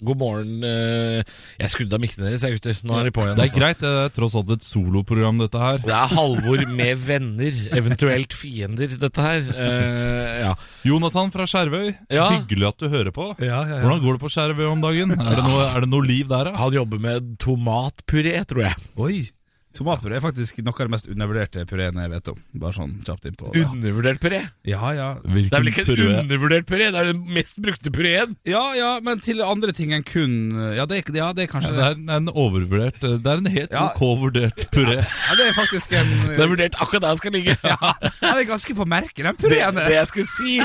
God 0.00 0.16
morgen. 0.16 0.62
eh, 0.64 1.20
Jeg 1.60 1.68
skrudde 1.74 1.92
av 1.92 2.00
mikkene 2.00 2.24
deres, 2.30 2.40
jeg 2.46 2.54
gutter. 2.56 2.78
Nå 2.88 2.94
er 2.96 3.04
de 3.04 3.12
på 3.12 3.20
igjen. 3.20 3.34
Det 3.36 3.42
er 3.44 3.48
altså. 3.50 3.60
greit, 3.60 3.80
det 3.84 3.90
er 4.06 4.12
tross 4.16 4.36
alt 4.40 4.52
et 4.54 4.64
soloprogram, 4.64 5.42
dette 5.44 5.60
her. 5.60 5.80
Det 5.84 5.92
er 5.92 6.14
Halvor 6.16 6.62
med 6.72 7.02
venner, 7.04 7.58
eventuelt 7.76 8.32
fiender, 8.32 8.94
dette 9.02 9.26
her. 9.26 9.42
Uh, 9.52 10.30
ja. 10.46 10.54
Jonathan 10.88 11.28
fra 11.34 11.44
Skjervøy, 11.52 11.90
Ja. 12.16 12.30
hyggelig 12.32 12.70
at 12.72 12.80
du 12.80 12.88
hører 12.88 13.12
på. 13.12 13.28
Hvordan 13.36 14.00
går 14.06 14.16
det 14.16 14.22
på 14.24 14.32
Skjervøy 14.32 14.70
om 14.72 14.80
dagen? 14.88 15.12
Er 15.20 15.36
det 15.36 15.44
noe, 15.44 15.66
er 15.68 15.84
det 15.84 15.92
noe 15.92 16.08
liv 16.08 16.32
der, 16.32 16.48
da? 16.48 16.56
Han 16.64 16.72
jobber 16.80 17.04
med 17.10 17.36
tomatpuré, 17.44 18.38
tror 18.48 18.66
jeg. 18.70 18.88
Oi! 18.96 19.20
Tomatpuré 19.70 20.16
er 20.18 20.22
faktisk 20.24 20.56
noe 20.66 20.74
av 20.74 20.88
det 20.88 20.90
mest 20.90 21.06
undervurderte 21.12 21.62
pureen 21.70 21.94
jeg 22.02 22.10
vet 22.10 22.28
om. 22.32 22.38
Bare 22.58 22.74
sånn 22.74 22.96
kjapt 23.06 23.28
innpå. 23.30 23.52
Ja, 23.54 23.68
Undervurdert 23.70 24.18
puré. 24.20 24.40
ja. 24.66 24.80
ja. 24.96 25.06
Det 25.22 25.44
er 25.46 25.62
vel 25.62 25.70
ikke 25.70 25.84
en 25.94 26.24
undervurdert 26.24 26.66
puré, 26.66 26.88
det 26.90 26.98
er 26.98 27.10
den 27.12 27.20
mest 27.36 27.60
brukte 27.62 27.92
pureen. 27.94 28.34
Ja, 28.50 28.64
ja, 28.74 28.88
men 29.06 29.20
til 29.22 29.38
andre 29.46 29.70
ting 29.76 29.92
enn 29.94 30.02
kun 30.02 30.34
Ja, 30.74 30.86
det 30.90 30.98
er, 30.98 31.14
ja, 31.14 31.28
det 31.32 31.44
er 31.44 31.46
Ja, 31.46 31.52
kanskje 31.52 31.70
det 31.76 31.84
er 31.86 31.94
en- 32.00 32.10
en 32.10 32.28
overvurdert 32.34 32.98
Det 33.00 33.26
er 33.26 33.38
en 33.38 33.46
helt 33.46 33.70
Ja. 33.70 33.84
ok 33.94 34.02
vurdert 34.24 34.66
puré. 34.74 34.98
Ja, 35.06 35.34
det 35.38 35.46
er 35.46 35.54
faktisk 35.54 35.92
en 35.92 36.10
Det 36.34 36.40
er 36.40 36.50
vurdert 36.50 36.74
akkurat 36.74 37.02
der 37.02 37.08
den 37.14 37.16
skal 37.22 37.32
ligge. 37.32 37.56
ja, 37.62 37.92
Den 38.02 38.34
er 38.42 38.44
ganske 38.50 38.74
på 38.74 38.84
merket, 38.86 39.22
den 39.22 39.36
det, 39.36 39.38
pureen. 39.38 39.74
det 39.86 39.94
jeg 39.94 40.06
skulle 40.08 40.26
si 40.26 40.58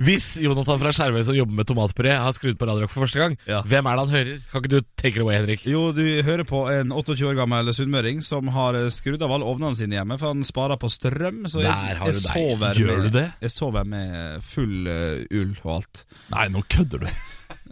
Hvis 0.00 0.26
Jonathan 0.40 0.78
fra 0.80 0.90
Skjervøy 0.96 1.20
som 1.26 1.36
jobber 1.36 1.52
med 1.58 1.66
tomatpuré, 1.68 2.14
har 2.16 2.32
skrudd 2.32 2.56
på 2.56 2.64
Radio 2.64 2.86
Rock 2.86 2.92
for 2.94 3.04
første 3.04 3.20
gang, 3.20 3.34
Ja. 3.46 3.58
hvem 3.68 3.84
er 3.86 3.96
det 3.98 4.04
han 4.06 4.14
hører? 4.14 4.38
Kan 4.50 4.62
ikke 4.62 4.70
du 4.72 4.80
take 4.96 5.16
it 5.16 5.20
away, 5.20 5.34
Henrik? 5.36 5.66
Jo, 5.68 5.92
du 5.92 6.00
hører 6.24 6.44
på 6.48 6.62
en 6.72 6.88
28 6.96 7.26
år 7.28 7.36
gammel 7.36 7.68
sunnmøring 7.76 8.22
som 8.24 8.48
har 8.48 8.74
eh, 8.80 8.88
skrudd 8.88 9.20
av 9.22 9.30
alle 9.36 9.44
ovnene 9.44 9.76
sine 9.76 9.98
hjemme, 9.98 10.16
for 10.18 10.32
han 10.32 10.40
sparer 10.48 10.80
på 10.80 10.88
strøm. 10.88 11.44
Så 11.52 11.60
jeg, 11.60 11.68
Der 11.68 12.00
har 12.00 12.08
jeg, 12.08 12.16
du 12.16 12.64
deg. 12.64 12.80
Gjør 12.80 12.96
med, 12.96 13.10
du 13.12 13.18
det? 13.18 13.26
Jeg 13.44 13.50
sover 13.52 13.84
med 13.84 14.40
full 14.42 14.88
uh, 14.88 15.20
ull 15.36 15.52
og 15.64 15.74
alt. 15.82 16.04
Nei, 16.32 16.48
nå 16.48 16.64
kødder 16.72 17.04
du. 17.04 17.06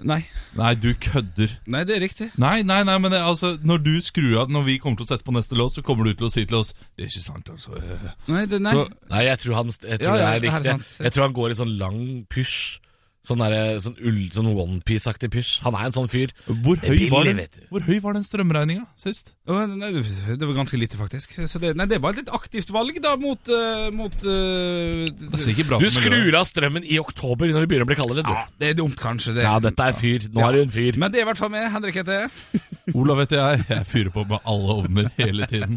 Nei, 0.07 0.21
Nei, 0.55 0.75
du 0.79 0.93
kødder. 0.95 1.57
nei, 1.67 1.81
det 1.85 1.97
er 1.97 2.01
riktig. 2.05 2.29
Nei, 2.39 2.63
nei, 2.63 2.83
nei, 2.87 2.99
men 3.03 3.11
det, 3.11 3.19
altså, 3.19 3.57
når 3.67 3.81
du 3.83 3.93
skrur 4.01 4.37
av 4.45 4.51
Når 4.55 4.63
vi 4.69 4.77
kommer 4.79 4.97
til 5.01 5.07
å 5.09 5.11
sette 5.11 5.25
på 5.27 5.35
neste 5.35 5.57
låt, 5.59 5.75
så 5.75 5.83
kommer 5.83 6.05
du 6.07 6.13
til 6.15 6.29
å 6.29 6.31
si 6.31 6.45
til 6.47 6.61
oss 6.61 6.71
Det 6.97 7.05
er 7.07 7.11
ikke 7.11 7.25
sant, 7.25 7.51
altså. 7.51 7.73
øh». 7.75 8.11
Nei, 8.31 8.45
det, 8.47 8.61
nei. 8.63 8.73
Så, 8.79 8.85
Nei, 9.11 9.25
jeg 9.27 9.39
tror 9.43 9.55
han, 9.59 9.73
jeg 9.75 9.99
tror 10.01 10.13
Ja, 10.13 10.17
ja, 10.17 10.19
det 10.19 10.29
er 10.29 10.37
er 10.37 10.47
riktig. 10.47 10.71
sant. 10.71 10.99
Jeg 11.03 11.13
tror 11.17 11.27
han 11.27 11.35
går 11.41 11.51
i 11.51 11.59
sånn 11.59 11.75
lang 11.81 11.99
pysj. 12.31 12.79
Sånn, 13.27 13.43
der, 13.43 13.77
sånn, 13.83 13.97
sånn 14.33 14.47
onepiece-aktig 14.55 15.29
pysj. 15.35 15.59
Han 15.65 15.75
er 15.77 15.89
en 15.89 15.95
sånn 15.97 16.07
fyr. 16.09 16.31
hvor, 16.47 16.79
høy, 16.81 16.87
billig, 16.95 17.09
var 17.13 17.27
den, 17.27 17.41
hvor 17.69 17.83
høy 17.85 17.99
var 18.05 18.15
den 18.17 18.25
strømregninga 18.25 18.87
sist? 18.97 19.35
Det 19.45 20.47
var 20.47 20.55
ganske 20.57 20.79
lite, 20.81 20.97
faktisk. 20.97 21.35
Så 21.51 21.61
det, 21.61 21.75
nei, 21.77 21.89
det 21.91 21.99
var 22.01 22.15
et 22.15 22.23
litt 22.23 22.33
aktivt 22.33 22.71
valg, 22.73 23.01
da, 23.05 23.17
mot, 23.21 23.51
uh, 23.53 23.89
mot 23.93 24.15
uh, 24.23 25.09
Du 25.13 25.91
skrur 25.93 26.39
av 26.39 26.47
strømmen 26.49 26.87
i 26.87 27.01
oktober 27.03 27.51
når 27.53 27.67
det 27.67 27.73
begynner 27.73 27.89
å 27.89 27.91
bli 27.91 27.99
kaldere, 27.99 28.25
du. 28.25 28.33
Ja, 28.33 28.47
det 28.63 28.73
er 28.73 28.79
dumt, 28.81 28.97
kanskje. 29.03 29.35
Det. 29.37 29.45
Ja, 29.45 29.59
dette 29.67 29.91
er 29.91 29.99
fyr. 29.99 30.29
Nå 30.33 30.41
Ja. 30.45 30.49
er 30.49 30.57
du 30.57 30.63
en 30.63 30.73
fyr. 30.79 30.97
Men 31.03 31.13
det 31.13 31.21
er 31.21 31.27
i 31.27 31.31
hvert 31.33 31.43
fall 31.43 31.53
med. 31.53 31.67
Henrik 31.75 32.01
heter 32.01 32.23
jeg. 32.23 32.63
Olav 32.99 33.21
heter 33.27 33.43
jeg. 33.43 33.67
Jeg 33.75 33.91
fyrer 33.93 34.15
på 34.15 34.25
med 34.31 34.41
alle 34.49 34.79
ovner 34.79 35.11
hele 35.19 35.51
tiden. 35.51 35.77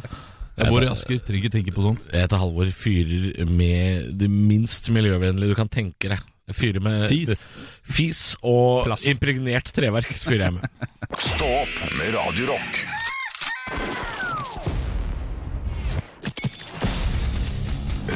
Jeg 0.62 0.68
bor 0.70 0.84
i 0.84 0.90
Asker, 0.92 1.20
trenger 1.26 1.48
ikke 1.48 1.56
tenke 1.58 1.74
på 1.74 1.84
sånt. 1.84 2.04
Jeg 2.12 2.28
heter 2.28 2.40
Halvor. 2.42 2.70
Fyrer 2.76 3.48
med 3.50 4.12
det 4.20 4.30
minst 4.32 4.92
miljøvennlige 4.94 5.56
du 5.56 5.58
kan 5.58 5.72
tenke 5.72 6.12
deg. 6.12 6.28
Fyrer 6.58 6.84
med 6.84 7.08
Fis. 7.12 7.46
fis 7.84 8.22
og 8.42 8.86
Plast. 8.90 9.08
impregnert 9.12 9.72
treverk. 9.76 10.12
fyrer 10.22 10.48
jeg 10.50 10.58
med. 10.60 10.90
Stå 11.18 11.48
opp 11.64 11.82
med 11.98 12.14
Radio 12.16 12.52
Rock. 12.54 12.84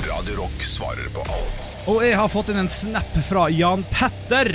Radio 0.10 0.36
Rock 0.36 0.64
svarer 0.66 1.08
på 1.14 1.22
alt. 1.22 1.68
Og 1.90 2.02
jeg 2.04 2.16
har 2.18 2.30
fått 2.32 2.50
inn 2.52 2.58
en 2.60 2.70
snap 2.72 3.14
fra 3.28 3.46
Jan 3.54 3.84
Petter. 3.92 4.50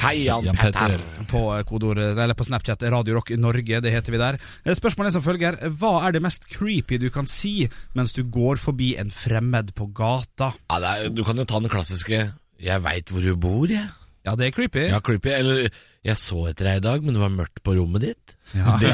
Hei, 0.00 0.14
Jan, 0.28 0.46
Jan 0.46 0.56
Petter. 0.58 0.94
Petter. 1.02 1.26
På 1.30 1.42
kodord, 1.66 1.98
eller 1.98 2.36
på 2.38 2.46
Snapchat 2.46 2.84
Radio 2.94 3.16
Rock 3.18 3.32
Norge, 3.40 3.80
det 3.82 3.90
heter 3.92 4.14
vi 4.14 4.20
der. 4.22 4.38
Eh, 4.64 4.76
Spørsmålet 4.78 5.10
er 5.10 5.16
som 5.18 5.24
følger. 5.26 5.58
Hva 5.80 5.92
er 6.06 6.14
det 6.16 6.22
mest 6.24 6.46
creepy 6.52 7.00
du 7.02 7.08
kan 7.14 7.26
si 7.28 7.66
mens 7.98 8.14
du 8.16 8.22
går 8.24 8.60
forbi 8.62 8.92
en 9.00 9.10
fremmed 9.12 9.74
på 9.76 9.88
gata? 9.96 10.52
Ja, 10.70 10.80
det 10.84 10.94
er, 10.94 11.10
du 11.18 11.24
kan 11.26 11.36
jo 11.42 11.44
ta 11.48 11.60
den 11.60 11.72
klassiske 11.72 12.22
'jeg 12.60 12.82
veit 12.82 13.10
hvor 13.12 13.22
du 13.22 13.36
bor', 13.36 13.70
jeg. 13.70 13.88
Ja, 14.26 14.34
det 14.34 14.48
er 14.48 14.54
creepy. 14.56 14.88
Ja, 14.90 15.00
creepy. 15.00 15.30
Eller 15.30 15.68
'jeg 16.04 16.16
så 16.18 16.48
etter 16.50 16.64
deg 16.66 16.76
i 16.80 16.86
dag, 16.88 17.04
men 17.04 17.14
det 17.14 17.22
var 17.22 17.30
mørkt 17.30 17.62
på 17.62 17.76
rommet 17.76 18.02
ditt'. 18.02 18.34
Ja. 18.54 18.76
Det, 18.80 18.92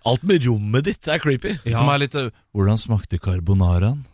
alt 0.10 0.24
med 0.24 0.46
rommet 0.46 0.84
ditt 0.84 1.08
er 1.08 1.18
creepy. 1.18 1.58
Ja. 1.64 1.78
Som 1.78 1.88
er 1.88 2.02
litt 2.02 2.14
eh, 2.14 2.30
Hvordan 2.54 2.78
smakte 2.78 3.18
carbonaraen? 3.18 4.04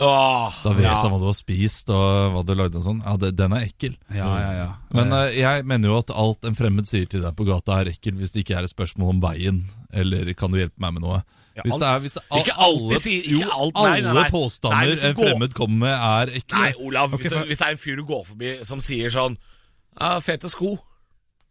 Åh, 0.00 0.54
Da 0.62 0.72
vet 0.76 0.84
ja. 0.86 1.00
han 1.02 1.10
hva 1.10 1.18
du 1.18 1.26
har 1.26 1.34
spist 1.34 1.88
og 1.90 2.34
hva 2.34 2.44
du 2.46 2.52
lagde 2.54 2.78
og 2.78 2.84
sånn. 2.86 3.00
Ja, 3.02 3.16
det, 3.18 3.32
den 3.34 3.54
er 3.56 3.64
ekkel. 3.66 3.96
Ja, 4.14 4.28
ja, 4.38 4.50
ja. 4.54 4.68
Men 4.94 5.10
uh, 5.10 5.26
jeg 5.34 5.64
mener 5.66 5.90
jo 5.90 5.96
at 5.98 6.12
alt 6.14 6.46
en 6.46 6.54
fremmed 6.58 6.86
sier 6.86 7.08
til 7.10 7.24
deg 7.24 7.34
på 7.34 7.46
gata 7.48 7.80
er 7.80 7.90
ekkel 7.90 8.14
hvis 8.20 8.30
det 8.30 8.44
ikke 8.44 8.60
er 8.60 8.68
et 8.68 8.70
spørsmål 8.70 9.16
om 9.16 9.22
veien, 9.24 9.64
eller 9.90 10.30
kan 10.38 10.54
du 10.54 10.60
hjelpe 10.60 10.78
meg 10.84 10.94
med 10.94 11.02
noe. 11.02 11.24
Hvis 11.64 11.78
det 11.80 11.88
er, 11.88 11.98
hvis 12.04 12.12
det, 12.18 12.22
al- 12.30 12.40
Ikke 12.42 12.56
alltid 12.66 12.98
sier- 13.04 13.24
ikke 13.24 13.40
jo, 13.44 13.50
alt- 13.58 13.74
nei, 13.82 14.00
nei, 14.00 14.10
alle 14.10 14.24
påstander 14.30 14.76
Nei, 14.76 15.08
en 15.08 15.14
går- 15.14 15.24
fremmed 15.32 15.54
kommer 15.54 15.78
med, 15.78 15.94
er 15.94 16.34
ikke 16.42 16.60
Nei, 16.60 16.72
Olav, 16.80 17.14
okay, 17.14 17.22
hvis, 17.24 17.32
det, 17.32 17.46
hvis 17.48 17.58
det 17.58 17.66
er 17.66 17.70
en 17.70 17.82
fyr 17.84 17.96
du 17.96 18.04
går 18.04 18.24
forbi 18.26 18.52
som 18.64 18.80
sier 18.80 19.10
sånn 19.10 19.36
ah, 20.00 20.20
'Fete 20.20 20.48
sko', 20.52 20.78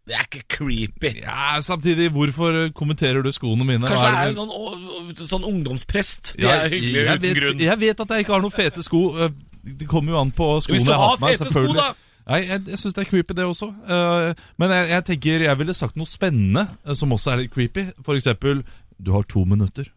det 0.08 0.16
er 0.16 0.24
ikke 0.24 0.44
creepy. 0.48 1.10
Ja, 1.20 1.60
samtidig, 1.60 2.10
hvorfor 2.16 2.72
kommenterer 2.74 3.22
du 3.22 3.30
skoene 3.36 3.66
mine? 3.68 3.84
Kanskje 3.90 4.08
det 4.08 4.22
er 4.24 4.30
en 4.30 4.38
sånn, 4.40 5.28
sånn 5.28 5.44
ungdomsprest. 5.44 6.38
Det 6.38 6.44
Ja, 6.48 6.54
er 6.64 6.70
hyggelig 6.70 7.04
jeg 7.04 7.18
uten 7.20 7.22
vet, 7.22 7.36
grunn. 7.42 7.60
Jeg 7.60 7.80
vet 7.80 8.00
at 8.00 8.08
jeg 8.16 8.24
ikke 8.24 8.34
har 8.34 8.42
noen 8.42 8.56
fete 8.56 8.84
sko. 8.84 9.02
Eh, 9.26 9.30
Det 9.68 9.86
kommer 9.90 10.14
jo 10.14 10.20
an 10.22 10.32
på 10.32 10.62
skoene 10.64 10.78
Hvis 10.80 10.86
du 10.88 10.94
har 10.94 11.18
meg, 11.20 11.36
fete 11.38 11.52
sko, 11.52 11.74
da! 11.76 11.94
Nei, 12.28 12.40
jeg, 12.48 12.62
jeg 12.68 12.78
syns 12.80 12.94
det 12.96 13.04
er 13.06 13.10
creepy, 13.10 13.34
det 13.36 13.44
også. 13.44 13.68
Eh, 13.84 14.34
men 14.58 14.70
jeg, 14.72 14.90
jeg 14.90 15.04
tenker 15.06 15.44
jeg 15.44 15.58
ville 15.58 15.74
sagt 15.74 15.98
noe 15.98 16.06
spennende 16.08 16.64
eh, 16.88 16.94
som 16.94 17.12
også 17.12 17.34
er 17.34 17.38
litt 17.44 17.52
creepy. 17.52 17.84
For 18.02 18.16
eksempel 18.16 18.64
Du 19.04 19.12
har 19.12 19.24
to 19.24 19.44
minutter. 19.44 19.92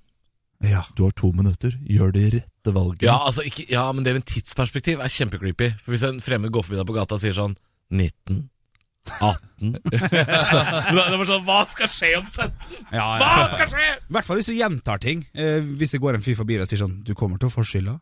Ja. 0.64 0.84
Du 0.96 1.04
har 1.06 1.12
to 1.16 1.32
minutter. 1.32 1.74
Gjør 1.88 2.12
de 2.12 2.24
rette 2.36 2.72
valgene. 2.76 3.08
Ja, 3.08 3.16
altså, 3.26 3.44
ikke, 3.48 3.64
ja, 3.72 3.86
men 3.96 4.04
det 4.04 4.14
med 4.18 4.26
tidsperspektiv 4.28 5.00
er 5.00 5.12
kjempecreepy. 5.12 5.70
For 5.80 5.94
hvis 5.94 6.04
en 6.08 6.20
fremmed 6.24 6.52
går 6.52 6.66
forbi 6.66 6.80
deg 6.80 6.88
på 6.88 6.96
gata 6.98 7.16
og 7.16 7.22
sier 7.22 7.36
sånn 7.36 7.56
19 7.90 8.48
18 9.16 9.78
så, 10.50 10.60
Det 10.60 10.92
bare 10.92 11.24
sånn 11.24 11.46
Hva 11.46 11.62
skal 11.70 11.88
skje 11.90 12.10
om 12.18 12.26
17? 12.28 12.50
Ja, 12.92 13.06
Hva 13.16 13.46
skal 13.54 13.70
skje? 13.72 13.86
I 13.96 14.14
hvert 14.14 14.28
fall 14.28 14.40
hvis 14.40 14.50
du 14.50 14.54
gjentar 14.54 15.00
ting. 15.02 15.24
Eh, 15.32 15.64
hvis 15.80 15.96
det 15.96 16.02
går 16.04 16.18
en 16.18 16.24
fyr 16.24 16.36
forbi 16.38 16.58
deg 16.58 16.66
og 16.66 16.70
sier 16.70 16.82
sånn 16.82 17.00
'Du 17.06 17.14
kommer 17.18 17.40
til 17.40 17.48
å 17.48 17.54
få 17.54 17.64
skylda'. 17.66 17.96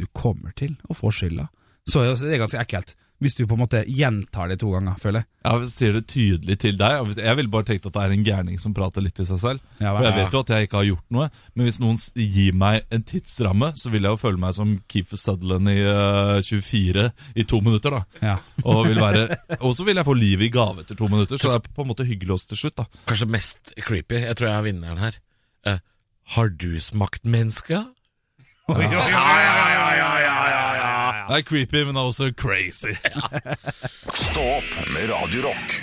Du 0.00 0.06
kommer 0.16 0.54
til 0.56 0.74
å 0.90 0.96
få 0.96 1.12
skylda. 1.14 1.46
Så 1.88 2.02
det 2.02 2.34
er 2.34 2.42
ganske 2.42 2.60
ekkelt 2.60 2.94
hvis 3.20 3.36
du 3.36 3.42
på 3.44 3.56
en 3.56 3.60
måte 3.60 3.82
gjentar 3.84 4.48
det 4.48 4.58
to 4.62 4.70
ganger, 4.72 4.96
føler 5.00 5.22
jeg. 5.22 5.28
Ja, 5.44 5.52
jeg 5.60 5.68
Sier 5.70 5.96
det 5.96 6.02
tydelig 6.08 6.56
til 6.62 6.78
deg. 6.80 7.10
Jeg 7.20 7.36
ville 7.36 7.52
bare 7.52 7.66
tenkt 7.68 7.88
at 7.88 7.94
det 7.96 8.02
er 8.02 8.14
en 8.14 8.24
gærning 8.24 8.60
som 8.62 8.74
prater 8.76 9.04
litt 9.04 9.16
til 9.18 9.28
seg 9.28 9.40
selv. 9.42 9.64
Ja, 9.78 9.92
for 9.92 10.06
jeg 10.06 10.16
vet 10.16 10.36
jo 10.36 10.42
at 10.44 10.52
jeg 10.54 10.68
ikke 10.68 10.80
har 10.80 10.88
gjort 10.88 11.16
noe, 11.16 11.28
men 11.54 11.68
hvis 11.68 11.80
noen 11.82 12.00
gir 12.16 12.56
meg 12.56 12.88
en 12.92 13.04
tidsramme, 13.06 13.70
så 13.76 13.92
vil 13.92 14.08
jeg 14.08 14.16
jo 14.16 14.20
føle 14.20 14.40
meg 14.40 14.56
som 14.56 14.74
Keefer 14.90 15.20
Sutherland 15.20 15.72
i 15.72 15.78
uh, 15.84 16.40
24 16.46 17.06
i 17.36 17.46
to 17.52 17.62
minutter, 17.64 17.98
da. 17.98 18.24
Ja. 18.32 18.36
og, 18.64 18.82
vil 18.88 19.00
være, 19.00 19.26
og 19.60 19.76
så 19.76 19.86
vil 19.88 20.00
jeg 20.00 20.08
få 20.08 20.16
livet 20.16 20.48
i 20.48 20.52
gave 20.54 20.84
etter 20.84 20.98
to 20.98 21.08
minutter, 21.12 21.40
så 21.40 21.52
det 21.54 21.60
er 21.60 21.76
på 21.76 21.84
en 21.84 21.92
måte 21.92 22.08
hyggelig 22.08 22.38
oss 22.38 22.48
til 22.50 22.64
slutt, 22.64 22.80
da. 22.80 22.88
Kanskje 23.10 23.28
mest 23.36 23.74
creepy, 23.84 24.22
jeg 24.24 24.40
tror 24.40 24.50
jeg 24.50 24.56
er 24.56 24.68
vinneren 24.70 25.04
her. 25.04 25.20
Uh, 25.68 25.80
har 26.36 26.52
du 26.56 26.72
smakt 26.80 27.28
menneska? 27.28 27.84
Ja, 28.70 28.80
ja, 28.86 29.04
ja 29.10 29.28
oi. 29.66 29.69
Det 31.30 31.36
er 31.36 31.44
creepy, 31.46 31.80
men 31.86 31.94
også 31.94 32.32
crazy. 32.34 32.90
Stå 34.26 34.42
opp 34.56 34.72
med 34.90 35.04
Radio 35.12 35.44
Rock. 35.44 35.76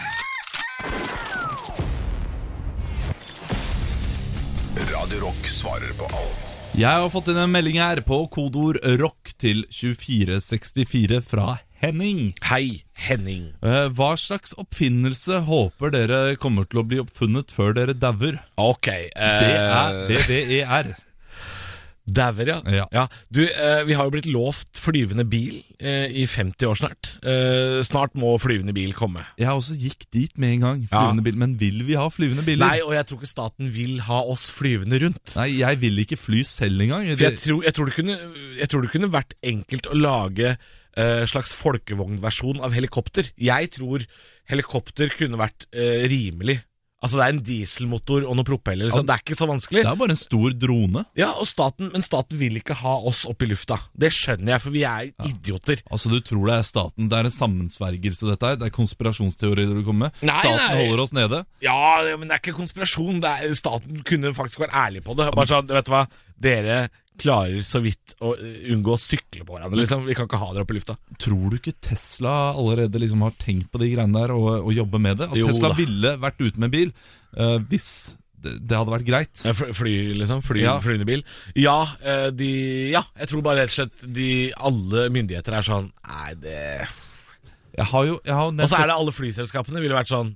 Radio 4.90 5.22
Rock 5.22 5.48
svarer 5.48 5.96
på 5.96 6.10
alt. 6.12 6.52
Jeg 6.76 6.92
har 6.92 7.08
fått 7.16 7.32
inn 7.32 7.40
en 7.40 7.56
melding 7.56 7.80
her 7.80 8.04
på 8.04 8.20
kodeord 8.28 8.82
rock 9.00 9.32
til 9.40 9.64
2464 9.72 11.24
fra 11.24 11.62
Henning. 11.80 12.34
Hei, 12.52 12.84
Henning. 13.08 13.54
Eh, 13.64 13.88
Hva 13.96 14.18
slags 14.20 14.52
oppfinnelse 14.60 15.46
håper 15.48 15.96
dere 15.96 16.22
kommer 16.44 16.68
til 16.68 16.84
å 16.84 16.90
bli 16.92 17.00
oppfunnet 17.08 17.56
før 17.56 17.72
dere 17.80 17.96
dauer? 17.96 18.44
Ok. 18.60 18.92
uh... 19.16 19.44
Det 19.48 19.56
er 19.56 20.02
DVER. 20.12 20.98
Dauer, 22.08 22.48
ja. 22.48 22.86
Ja. 22.94 23.04
Du, 23.34 23.42
eh, 23.44 23.82
vi 23.88 23.96
har 23.98 24.08
jo 24.08 24.14
blitt 24.14 24.30
lovt 24.32 24.80
flyvende 24.80 25.26
bil 25.28 25.60
eh, 25.76 26.08
i 26.22 26.24
50 26.30 26.70
år 26.70 26.80
snart. 26.80 27.10
Eh, 27.20 27.82
snart 27.88 28.16
må 28.16 28.32
flyvende 28.40 28.76
bil 28.76 28.94
komme. 28.96 29.26
Jeg 29.40 29.52
også 29.52 29.76
gikk 29.80 30.08
dit 30.16 30.40
med 30.40 30.56
en 30.56 30.64
gang. 30.64 30.86
Ja. 30.92 31.04
Bil. 31.12 31.36
Men 31.36 31.58
vil 31.60 31.84
vi 31.88 31.98
ha 32.00 32.08
flyvende 32.14 32.46
biler? 32.48 32.64
Nei, 32.64 32.80
og 32.86 32.96
jeg 32.96 33.10
tror 33.10 33.20
ikke 33.20 33.32
staten 33.34 33.74
vil 33.76 34.00
ha 34.08 34.22
oss 34.24 34.48
flyvende 34.56 35.02
rundt. 35.04 35.36
Nei, 35.36 35.50
jeg 35.60 35.82
vil 35.84 36.04
ikke 36.06 36.20
fly 36.20 36.46
selv 36.48 36.88
engang. 36.88 37.10
For 37.12 37.28
jeg 37.28 37.42
tror, 37.44 37.62
jeg, 37.68 37.76
tror 37.76 37.92
det 37.92 37.98
kunne, 38.00 38.18
jeg 38.62 38.72
tror 38.72 38.88
det 38.88 38.94
kunne 38.96 39.12
vært 39.18 39.38
enkelt 39.52 39.92
å 39.92 40.00
lage 40.00 40.54
eh, 40.54 41.26
slags 41.30 41.54
folkevognversjon 41.60 42.64
av 42.64 42.76
helikopter. 42.78 43.34
Jeg 43.36 43.72
tror 43.76 44.08
helikopter 44.48 45.12
kunne 45.18 45.40
vært 45.44 45.68
eh, 45.76 46.08
rimelig. 46.08 46.62
Altså 47.08 47.20
Det 47.22 47.26
er 47.26 47.34
en 47.36 47.42
dieselmotor 47.48 48.26
og 48.28 48.36
noen 48.38 48.48
propeller. 48.48 48.90
Liksom. 48.90 49.08
Det 49.08 49.16
er 49.16 49.24
ikke 49.24 49.38
så 49.40 49.48
vanskelig. 49.50 49.84
Det 49.86 49.92
er 49.94 50.00
bare 50.02 50.16
en 50.16 50.20
stor 50.20 50.56
drone. 50.60 51.04
Ja, 51.18 51.32
og 51.40 51.48
staten, 51.50 51.92
Men 51.94 52.04
staten 52.06 52.40
vil 52.40 52.60
ikke 52.60 52.76
ha 52.82 52.98
oss 53.08 53.24
opp 53.30 53.42
i 53.46 53.50
lufta. 53.50 53.80
Det 53.98 54.12
skjønner 54.14 54.56
jeg, 54.58 54.64
for 54.66 54.76
vi 54.76 54.84
er 54.88 55.10
idioter. 55.28 55.82
Altså, 55.90 56.12
Du 56.12 56.20
tror 56.22 56.52
det 56.52 56.60
er 56.60 56.68
staten. 56.68 57.10
Det 57.10 57.18
er 57.18 57.30
en 57.30 57.38
sammensvergelse, 57.38 58.28
dette 58.28 58.52
her. 58.52 58.60
Det 58.60 58.70
er 58.70 58.76
konspirasjonsteorier 58.76 59.74
du 59.74 59.84
kommer 59.88 60.08
med. 60.12 60.22
Nei, 60.28 60.38
staten 60.44 60.62
nei. 60.62 60.86
holder 60.86 61.04
oss 61.04 61.16
nede. 61.16 61.44
Ja, 61.64 61.80
men 62.18 62.28
det 62.28 62.38
er 62.38 62.44
ikke 62.44 62.58
konspirasjon. 62.60 63.22
Det 63.24 63.34
er, 63.34 63.58
staten 63.58 64.04
kunne 64.08 64.34
faktisk 64.38 64.66
vært 64.66 64.76
ærlig 64.76 65.04
på 65.08 65.16
det. 65.18 65.32
Bare 65.38 65.50
sånn, 65.50 65.70
vet 65.72 65.88
du 65.88 65.94
hva 65.96 66.06
Dere 66.38 66.90
klarer 67.18 67.64
så 67.66 67.82
vidt 67.84 68.14
å 68.24 68.34
unngå 68.38 68.94
å 68.94 69.00
sykle 69.02 69.46
på 69.48 69.56
hverandre. 69.56 69.80
Liksom. 69.82 70.06
Vi 70.08 70.16
kan 70.18 70.28
ikke 70.30 70.40
ha 70.42 70.52
dere 70.54 70.66
oppe 70.68 70.76
i 70.76 70.78
lufta. 70.80 70.96
Tror 71.22 71.50
du 71.52 71.58
ikke 71.58 71.74
Tesla 71.82 72.36
allerede 72.54 73.02
liksom 73.02 73.26
har 73.26 73.36
tenkt 73.42 73.72
på 73.74 73.82
de 73.82 73.90
greiene 73.96 74.16
der 74.22 74.36
og, 74.36 74.48
og 74.62 74.72
jobber 74.76 75.02
med 75.04 75.20
det? 75.22 75.30
At 75.32 75.40
Jo 75.42 75.50
Tesla 75.50 75.74
da. 75.74 75.80
ville 75.80 76.14
vært 76.24 76.40
ute 76.46 76.64
med 76.64 76.74
bil 76.74 76.94
uh, 77.38 77.58
hvis 77.72 77.90
det, 78.38 78.54
det 78.70 78.78
hadde 78.78 78.94
vært 78.94 79.08
greit. 79.08 79.42
Fly, 79.58 79.94
liksom? 80.22 80.44
Fly, 80.46 80.62
Ja. 80.62 80.78
Flyende 80.84 81.08
bil? 81.10 81.24
Ja, 81.58 81.80
eh, 82.06 82.28
de, 82.30 82.50
ja, 82.94 83.02
jeg 83.18 83.32
tror 83.32 83.42
bare 83.46 83.64
rett 83.64 83.74
og 83.74 83.78
slett 83.80 84.04
de, 84.14 84.28
alle 84.70 85.08
myndigheter 85.14 85.58
er 85.58 85.66
sånn 85.66 85.90
Nei, 86.06 86.36
det 86.44 86.60
Jeg 87.78 87.88
har 87.90 88.06
jo 88.06 88.20
jeg 88.22 88.36
har 88.38 88.52
Og 88.54 88.70
så 88.70 88.78
er 88.84 88.92
det 88.92 88.98
alle 89.02 89.16
flyselskapene 89.16 89.82
ville 89.82 89.98
vært 89.98 90.14
sånn 90.14 90.36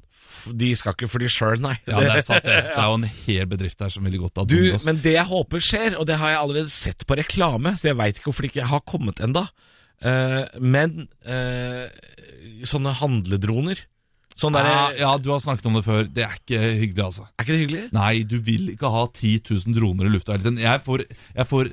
De 0.58 0.72
skal 0.80 0.96
ikke 0.96 1.10
fly 1.12 1.30
sjøl, 1.32 1.62
nei. 1.64 1.76
Ja, 1.90 2.00
det 2.02 2.14
er 2.16 2.26
sant 2.30 2.48
det. 2.48 2.58
Det 2.70 2.78
er 2.78 2.90
jo 2.90 2.98
en 3.00 3.08
hel 3.26 3.50
bedrift 3.52 3.82
der 3.82 3.94
som 3.94 4.08
ville 4.08 4.22
gått 4.22 4.42
av 4.42 4.50
Du, 4.52 4.60
men 4.88 5.02
det 5.04 5.16
jeg 5.18 5.28
håper 5.30 5.64
skjer, 5.64 6.00
og 6.00 6.08
det 6.10 6.20
har 6.22 6.36
jeg 6.36 6.42
allerede 6.42 6.74
sett 6.74 7.06
på 7.08 7.18
reklame, 7.20 7.76
så 7.80 7.92
jeg 7.92 8.00
veit 8.02 8.20
ikke 8.20 8.32
hvorfor 8.32 8.48
det 8.48 8.54
ikke 8.54 8.72
har 8.72 8.84
kommet 8.88 9.22
enda 9.24 9.48
uh, 10.06 10.44
Men 10.62 11.08
uh, 11.28 11.88
sånne 12.68 12.96
handledroner 13.02 13.86
Sånn 14.40 14.56
ja, 14.56 14.86
ja, 14.96 15.10
du 15.20 15.28
har 15.34 15.42
snakket 15.44 15.66
om 15.68 15.76
det 15.76 15.82
før. 15.86 16.06
Det 16.08 16.24
er 16.24 16.38
ikke 16.40 16.60
hyggelig, 16.64 17.04
altså. 17.04 17.26
Er 17.36 17.44
ikke 17.44 17.52
det 17.52 17.60
hyggelig? 17.66 17.82
Nei, 17.94 18.12
du 18.26 18.38
vil 18.42 18.70
ikke 18.74 18.90
ha 18.90 19.04
10 19.12 19.34
000 19.52 19.76
droner 19.76 20.08
i 20.08 20.14
lufta 20.14 20.34
hele 20.34 20.46
tiden. 20.48 20.62
Jeg 20.64 20.82
får, 20.86 21.04
jeg 21.36 21.48
får 21.50 21.72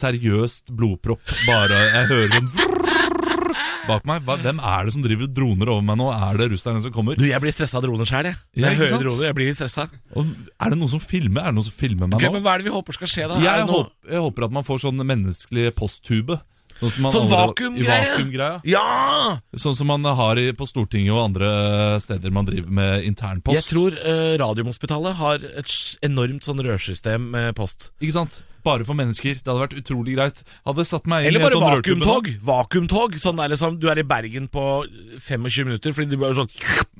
seriøst 0.00 0.74
blodpropp 0.76 1.32
bare 1.46 1.78
jeg 1.94 2.10
hører 2.10 2.34
dem 2.34 2.50
bak 3.90 4.08
meg. 4.08 4.24
Hva, 4.26 4.36
hvem 4.44 4.62
er 4.72 4.88
det 4.88 4.94
som 4.96 5.04
driver 5.04 5.30
droner 5.40 5.72
over 5.74 5.86
meg 5.90 5.98
nå? 6.00 6.10
Er 6.14 6.40
det 6.40 6.50
russerne 6.54 6.82
som 6.84 6.94
kommer? 6.94 7.18
Du, 7.20 7.26
jeg 7.28 7.42
blir 7.44 7.54
stressa 7.54 7.80
av 7.80 7.86
droner 7.86 8.08
sjøl, 8.08 8.30
jeg. 8.30 8.38
Når 8.56 8.68
jeg 8.68 8.80
hører 8.82 8.94
sant? 8.94 9.06
droner, 9.06 9.24
jeg 9.28 9.38
blir 9.40 9.56
stressa. 9.58 9.88
Og 10.16 10.30
er 10.30 10.74
det 10.74 10.78
noen 10.80 10.92
som 10.94 11.02
filmer? 11.02 11.42
Er 11.42 11.52
det 11.52 11.58
noen 11.60 11.68
som 11.70 11.78
filmer 11.82 12.10
meg 12.10 12.20
Ok, 12.20 12.28
nå? 12.28 12.36
men 12.38 12.46
hva 12.46 12.54
er 12.54 12.62
det 12.62 12.70
vi 12.70 12.76
håper 12.78 12.98
skal 13.00 13.12
skje, 13.14 13.28
da? 13.32 13.40
Jeg, 13.44 13.66
håper, 13.70 13.90
jeg 14.14 14.24
håper 14.28 14.48
at 14.48 14.56
man 14.60 14.66
får 14.66 14.84
sånn 14.86 15.04
menneskelig 15.10 15.74
posttube. 15.78 16.40
Sånn, 16.80 16.92
som 16.94 17.04
man 17.04 17.12
Sånn 17.12 17.26
vakuumgreie? 17.28 18.12
Vakuum. 18.16 18.62
Ja! 18.64 18.84
Sånn 19.60 19.74
som 19.76 19.90
man 19.90 20.06
har 20.16 20.38
i, 20.40 20.46
på 20.56 20.64
Stortinget 20.68 21.12
og 21.12 21.24
andre 21.26 21.50
steder 22.00 22.32
man 22.32 22.48
driver 22.48 22.72
med 22.72 23.04
internpost. 23.08 23.58
Jeg 23.58 23.66
tror 23.68 23.96
eh, 24.00 24.36
Radiumhospitalet 24.40 25.18
har 25.18 25.44
et 25.60 25.74
enormt 26.06 26.46
sånn 26.46 26.62
rørsystem 26.64 27.26
med 27.34 27.52
post. 27.58 27.90
Ikke 28.00 28.16
sant? 28.16 28.40
Bare 28.64 28.84
for 28.84 28.94
mennesker. 28.98 29.38
Det 29.40 29.46
hadde 29.48 29.62
vært 29.62 29.76
utrolig 29.80 30.14
greit. 30.16 30.42
Hadde 30.66 30.84
satt 30.88 31.06
meg 31.10 31.24
inn 31.24 31.30
Eller 31.30 31.40
i 31.40 31.44
bare 31.46 31.56
sånn 31.58 31.64
vakuumtog. 31.78 32.30
Vakuumtog. 32.44 33.14
Sånn 33.22 33.36
der 33.40 33.48
liksom, 33.54 33.78
Du 33.80 33.88
er 33.88 33.98
i 34.02 34.04
Bergen 34.04 34.48
på 34.52 34.64
25 35.24 35.64
minutter 35.70 35.94
fordi 35.96 36.10
du 36.10 36.16
bare 36.20 36.36
sånn 36.36 36.50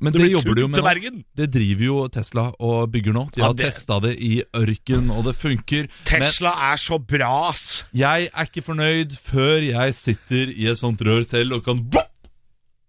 Men 0.01 0.13
det 0.13 0.31
jobber 0.31 0.55
du 0.57 0.61
jo 0.63 0.67
med 0.71 0.81
nå. 0.81 1.23
Det 1.37 1.49
driver 1.53 1.85
jo 1.85 2.07
Tesla 2.09 2.47
og 2.59 2.91
bygger 2.91 3.13
nå. 3.13 3.25
De 3.35 3.41
Ja, 3.41 3.47
har 3.47 3.53
det- 3.53 3.71
testa 3.73 3.99
det 4.01 4.15
i 4.19 4.43
ørken, 4.53 5.11
og 5.11 5.23
det 5.25 5.35
funker. 5.37 5.87
Tesla 6.05 6.55
er 6.71 6.77
så 6.77 6.97
bra, 6.99 7.49
ass! 7.49 7.83
Jeg 7.93 8.29
er 8.33 8.45
ikke 8.45 8.63
fornøyd 8.65 9.13
før 9.19 9.61
jeg 9.61 9.93
sitter 9.95 10.49
i 10.57 10.67
et 10.71 10.77
sånt 10.77 10.99
rør 11.01 11.23
selv 11.25 11.53
og 11.53 11.65
kan 11.65 11.85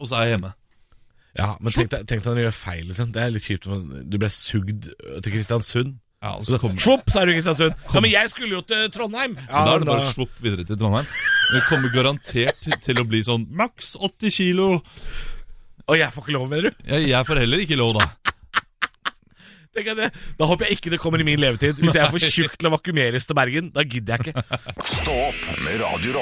Og 0.00 0.08
så 0.08 0.16
er 0.18 0.24
jeg 0.26 0.38
hjemme. 0.38 0.54
Ja, 1.38 1.56
men 1.60 1.72
tenk 1.72 1.88
deg, 1.88 2.06
tenk 2.06 2.22
deg 2.24 2.28
når 2.28 2.34
du 2.36 2.42
gjør 2.44 2.56
feil, 2.58 2.84
liksom. 2.90 3.12
Det 3.14 3.22
er 3.22 3.30
litt 3.32 3.42
kjipt. 3.46 3.66
men 3.66 4.08
Du 4.10 4.18
ble 4.18 4.28
sugd 4.28 4.88
til 5.22 5.32
Kristiansund. 5.32 5.94
Ja, 6.22 6.36
Svopp, 6.78 7.08
så 7.10 7.18
er 7.20 7.26
du 7.26 7.32
i 7.32 7.34
Kristiansund. 7.40 7.74
Ja, 7.92 8.00
men 8.00 8.10
jeg 8.12 8.30
skulle 8.30 8.54
jo 8.54 8.60
til 8.62 8.88
Trondheim! 8.94 9.32
Ja, 9.48 9.64
Da 9.66 9.74
er 9.74 9.78
det 9.82 9.88
da- 9.88 9.96
bare 9.98 10.12
svopp 10.14 10.36
videre 10.40 10.64
til 10.68 10.76
Trondheim. 10.78 11.06
Det 11.52 11.62
kommer 11.66 11.90
garantert 11.90 12.60
til- 12.84 13.00
å 13.02 13.04
bli 13.08 13.22
sånn 13.26 13.48
maks 13.50 13.96
80 13.98 14.30
kilo. 14.30 14.68
Og 15.88 15.96
jeg 15.98 16.12
får 16.14 16.22
ikke 16.22 16.32
lov, 16.38 16.48
mener 16.48 16.70
du? 16.70 16.76
Jeg, 16.86 17.08
jeg 17.10 17.26
får 17.26 17.38
heller 17.42 17.58
ikke 17.66 17.76
lov, 17.76 17.98
da. 17.98 18.06
Det. 19.74 20.12
Da 20.38 20.44
håper 20.44 20.66
jeg 20.68 20.76
ikke 20.76 20.90
det 20.92 21.00
kommer 21.00 21.18
i 21.18 21.24
min 21.24 21.40
levetid. 21.40 21.78
Hvis 21.80 21.94
jeg 21.96 22.04
er 22.04 22.10
for 22.12 22.18
tjukk 22.20 22.58
til 22.60 22.68
å 22.68 22.74
vakuumeres 22.76 23.24
til 23.26 23.34
Bergen, 23.34 23.70
da 23.72 23.82
gidder 23.82 24.18
jeg 24.20 24.34
ikke. 24.34 24.42
Stå 24.84 25.14
opp 25.30 25.46
med 25.64 25.80
Radio 25.80 26.12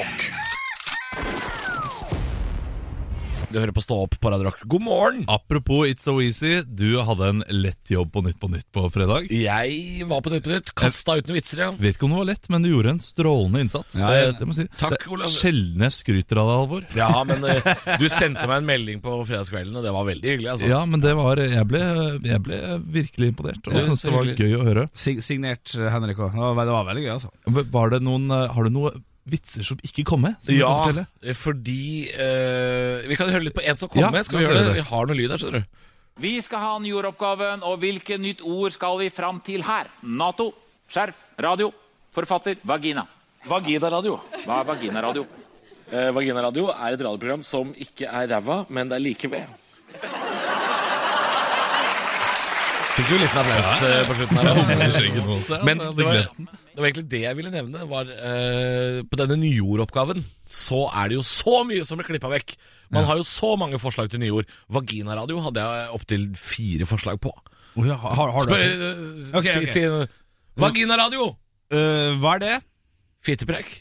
Du 3.51 3.57
hører 3.59 3.73
på 3.75 3.81
Stå 3.83 3.95
opp 4.05 4.13
på 4.21 4.29
Radio 4.31 4.45
Rock. 4.47 4.61
God 4.71 4.83
morgen! 4.85 5.23
Apropos 5.27 5.81
It's 5.89 6.05
So 6.07 6.13
Easy, 6.23 6.61
du 6.63 7.01
hadde 7.03 7.27
en 7.33 7.41
lett 7.51 7.91
jobb 7.91 8.11
på 8.13 8.21
Nytt 8.23 8.37
på 8.39 8.47
Nytt 8.47 8.67
på 8.71 8.85
fredag. 8.93 9.25
Jeg 9.35 10.05
var 10.07 10.21
på 10.23 10.31
Nytt 10.31 10.45
på 10.45 10.53
Nytt. 10.53 10.71
Kasta 10.79 11.17
ut 11.19 11.27
noen 11.27 11.35
vitser, 11.35 11.59
ja. 11.65 11.67
Vet 11.75 11.97
ikke 11.97 12.07
om 12.07 12.13
det 12.15 12.21
var 12.21 12.29
lett, 12.29 12.47
men 12.53 12.63
du 12.63 12.69
gjorde 12.71 12.93
en 12.95 13.01
strålende 13.03 13.65
innsats. 13.65 13.97
Ja, 13.99 14.13
ja. 14.15 14.29
Det, 14.39 14.47
må 14.47 14.55
jeg 14.55 14.69
si. 14.69 14.79
Takk, 14.79 15.03
Olav. 15.11 15.33
Sjelden 15.35 15.83
jeg 15.83 15.95
skryter 15.97 16.39
av 16.45 16.47
deg, 16.47 16.61
Halvor. 16.61 16.87
Ja, 17.01 17.09
men 17.27 17.43
eh, 17.51 17.69
du 17.99 18.07
sendte 18.13 18.47
meg 18.47 18.55
en 18.61 18.69
melding 18.71 19.03
på 19.03 19.17
fredagskvelden, 19.27 19.75
og 19.81 19.83
det 19.89 19.95
var 19.99 20.07
veldig 20.13 20.33
hyggelig. 20.35 20.51
altså. 20.55 20.71
Ja, 20.71 20.81
men 20.87 21.03
det 21.03 21.15
var 21.19 21.43
Jeg 21.43 21.67
ble, 21.73 21.83
jeg 22.31 22.43
ble 22.47 22.61
virkelig 23.01 23.33
imponert, 23.33 23.67
og 23.67 23.79
syntes 23.83 24.07
det 24.07 24.15
var 24.15 24.31
gøy 24.31 24.57
å 24.61 24.65
høre. 24.71 24.87
Sig 24.95 25.19
signert 25.27 25.75
eh, 25.75 25.91
Henrik 25.91 26.23
òg. 26.23 26.39
Det, 26.39 26.71
var- 26.71 26.87
veldig 26.93 27.03
gøy, 27.09 27.13
altså. 27.19 27.35
Var 27.75 27.97
det 27.97 28.03
noen, 28.07 28.31
eh, 28.31 28.47
har 28.55 28.63
du 28.71 28.77
noen 28.79 29.03
vitser 29.29 29.63
som 29.67 29.77
ikke 29.85 30.03
kom 30.07 30.21
med? 30.25 30.35
Som 30.41 30.55
Ja, 30.55 31.05
fordi 31.37 32.09
uh, 32.15 33.07
Vi 33.07 33.17
kan 33.19 33.29
høre 33.29 33.45
litt 33.45 33.55
på 33.57 33.63
en 33.65 33.77
som 33.77 33.89
kom 33.89 34.01
Ja, 34.01 34.09
med. 34.13 34.25
Skal 34.25 34.39
vi 34.39 34.45
gjøre 34.45 34.59
det? 34.61 34.67
det. 34.71 34.75
Vi 34.81 34.87
har 34.89 35.05
noe 35.09 35.17
lyd 35.17 35.31
her, 35.31 35.37
skjønner 35.41 35.61
du. 35.61 35.79
Vi 36.21 36.33
skal 36.43 36.59
ha 36.59 36.71
en 36.77 36.85
jordoppgaven, 36.85 37.63
og 37.63 37.79
hvilket 37.81 38.19
nytt 38.21 38.41
ord 38.45 38.73
skal 38.75 38.97
vi 38.99 39.09
fram 39.09 39.39
til 39.45 39.63
her? 39.65 39.87
Nato, 40.03 40.51
skjerf, 40.91 41.15
radio, 41.41 41.71
forfatter, 42.13 42.57
vagina. 42.67 43.05
Vaginaradio. 43.47 44.19
Hva 44.45 44.59
er 44.61 44.67
vaginaradio? 44.67 45.23
Eh, 45.91 46.11
Vaginaradio 46.15 46.67
er 46.71 46.93
et 46.93 47.01
radioprogram 47.01 47.41
som 47.43 47.71
ikke 47.73 48.05
er 48.07 48.27
ræva, 48.31 48.61
men 48.69 48.87
det 48.91 48.95
er 48.99 49.03
like 49.03 49.27
ved. 49.31 49.47
Fikk 53.01 53.15
jo 53.15 53.17
en 53.17 53.23
liten 53.23 53.39
applaus 53.41 53.69
eh, 53.81 54.01
på 54.05 54.15
slutten 54.19 54.37
her. 54.37 55.63
Men 55.67 55.79
det 55.97 56.05
var, 56.05 56.19
det 56.37 56.77
var 56.77 56.85
egentlig 56.85 57.05
det 57.09 57.21
jeg 57.23 57.37
ville 57.39 57.49
nevne. 57.53 57.85
Var, 57.89 58.11
eh, 58.13 58.97
på 59.09 59.17
denne 59.17 59.37
nyordoppgaven 59.41 60.21
så 60.45 60.83
er 61.01 61.09
det 61.09 61.17
jo 61.17 61.23
så 61.25 61.63
mye 61.65 61.87
som 61.87 61.97
blir 61.97 62.11
klippa 62.11 62.29
vekk. 62.29 62.53
Man 62.93 63.07
har 63.07 63.17
jo 63.17 63.25
så 63.25 63.55
mange 63.57 63.79
forslag 63.81 64.11
til 64.13 64.21
nyord. 64.21 64.45
Vaginaradio 64.69 65.41
hadde 65.47 65.65
jeg 65.65 65.89
opptil 65.97 66.27
fire 66.37 66.85
forslag 66.89 67.17
på. 67.25 67.33
Oh, 67.73 67.87
ja, 67.87 67.97
har, 67.97 68.35
har 68.35 68.45
du 68.45 68.51
Spør, 68.51 68.65
eh, 68.69 69.37
Ok, 69.39 69.49
si, 69.49 69.57
ok. 69.63 69.71
si 69.71 70.61
Vaginaradio! 70.61 71.31
Eh, 71.73 72.19
Hva 72.21 72.35
er 72.37 72.43
det? 72.45 72.55
Fittepreik. 73.25 73.79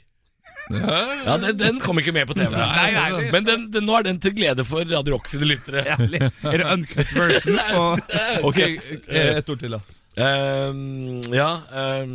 Ja, 0.71 1.37
den, 1.43 1.57
den 1.59 1.81
kom 1.83 1.99
ikke 1.99 2.13
med 2.15 2.29
på 2.31 2.37
TV. 2.39 2.53
Nei, 2.55 2.91
nei, 2.95 3.07
nei. 3.15 3.31
Men 3.35 3.47
den, 3.47 3.65
den, 3.75 3.87
nå 3.89 3.97
er 3.99 4.07
den 4.07 4.21
til 4.23 4.35
glede 4.37 4.65
for 4.69 4.85
Radio 4.87 5.17
Rock 5.17 5.31
sine 5.31 5.49
lyttere. 5.49 5.83
Er 5.87 6.61
det 6.61 6.67
uncut 6.67 7.15
version? 7.17 8.05
Ok, 8.49 8.61
ett 8.61 9.17
et 9.41 9.51
ord 9.51 9.61
til, 9.63 9.75
da. 9.77 9.81
Um, 10.21 11.21
ja 11.33 11.51
um, 12.03 12.15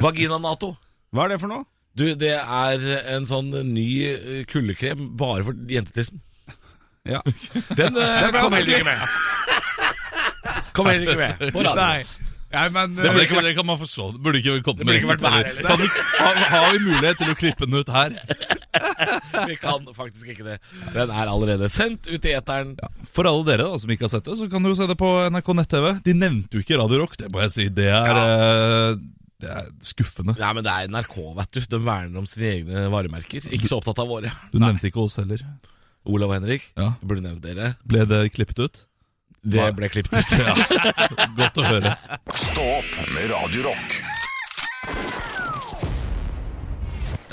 Vagina-Nato. 0.00 0.74
Hva 1.14 1.26
er 1.26 1.34
det 1.34 1.40
for 1.42 1.50
noe? 1.50 1.66
Du, 1.94 2.06
det 2.18 2.34
er 2.34 2.84
en 3.14 3.26
sånn 3.28 3.52
ny 3.70 3.88
kullekrem 4.10 4.46
kuldekrem 4.50 5.08
bare 5.18 5.46
for 5.46 5.58
jentetissen. 5.70 6.22
Ja. 7.06 7.20
Den 7.76 7.98
uh, 7.98 8.02
den 8.02 8.38
kom 8.40 8.56
heller 8.56 8.78
ikke 8.78 8.88
med. 8.88 9.08
Kom 10.74 10.90
heller 10.90 11.06
ikke 11.06 11.20
med. 11.20 11.52
På 11.54 11.62
radio. 11.62 11.78
Nei. 11.78 12.23
Nei, 12.54 12.66
men 12.74 12.94
Det, 12.96 13.04
eh, 13.04 13.12
burde 13.14 13.24
ikke, 13.26 13.42
det 13.46 13.54
kan 13.58 13.66
man 13.68 13.78
forstå. 13.80 14.06
Det 14.14 14.22
burde 14.24 14.40
ikke 14.40 14.54
kommet 14.66 14.86
med 14.88 14.98
ikke 15.00 15.10
vært 15.12 15.24
med 15.24 15.34
her. 15.36 15.50
Kan 15.66 15.80
vi, 15.82 15.88
har, 16.18 16.40
har 16.52 16.68
vi 16.72 16.82
mulighet 16.84 17.20
til 17.20 17.32
å 17.32 17.36
klippe 17.38 17.68
den 17.68 17.80
ut 17.80 17.90
her? 17.94 18.16
Vi 19.48 19.56
kan 19.58 19.86
faktisk 19.94 20.28
ikke 20.30 20.44
det. 20.46 20.54
Den 20.94 21.10
er 21.10 21.30
allerede 21.30 21.68
sendt 21.72 22.06
ut 22.10 22.26
i 22.26 22.32
eteren. 22.34 22.72
For 23.10 23.26
alle 23.28 23.44
dere 23.46 23.66
da, 23.66 23.78
som 23.82 23.90
ikke 23.90 24.06
har 24.06 24.12
sett 24.12 24.26
det, 24.26 24.36
så 24.38 24.46
kan 24.50 24.64
dere 24.66 24.78
se 24.78 24.86
det 24.90 24.96
på 24.98 25.10
NRK 25.34 25.50
nett-TV. 25.58 25.88
De 26.06 26.14
nevnte 26.16 26.58
jo 26.58 26.62
ikke 26.64 26.78
Radio 26.80 27.02
Rock, 27.02 27.16
det 27.20 27.30
må 27.34 27.42
jeg 27.44 27.52
si. 27.54 27.66
Det 27.74 27.86
er, 27.90 28.18
ja. 28.18 28.88
det 29.42 29.52
er 29.58 29.68
skuffende. 29.84 30.36
Nei, 30.38 30.52
men 30.58 30.66
det 30.66 30.74
er 30.74 30.90
NRK, 30.94 31.16
vet 31.38 31.58
du. 31.58 31.60
De 31.74 31.82
verner 31.86 32.22
om 32.22 32.26
sine 32.30 32.50
egne 32.56 32.86
varemerker. 32.94 33.46
Ikke 33.54 33.70
så 33.70 33.78
opptatt 33.82 34.02
av 34.02 34.10
våre. 34.10 34.32
Du 34.54 34.58
nevnte 34.62 34.90
ikke 34.90 35.02
oss 35.04 35.18
heller. 35.22 35.42
Olav 36.04 36.30
og 36.32 36.36
Henrik, 36.38 36.66
Ja. 36.76 36.92
burde 37.02 37.24
nevnt 37.24 37.44
dere. 37.44 37.74
Ble 37.88 38.04
det 38.08 38.24
klippet 38.34 38.58
ut? 38.60 38.82
Det 39.44 39.64
ble 39.76 39.88
klippet 39.92 40.24
ut. 40.24 40.34
Godt 41.38 41.60
å 41.60 41.66
høre. 41.68 41.94
Stå 42.32 42.64
opp 42.78 42.94
med 43.12 43.28
Radio 43.34 43.66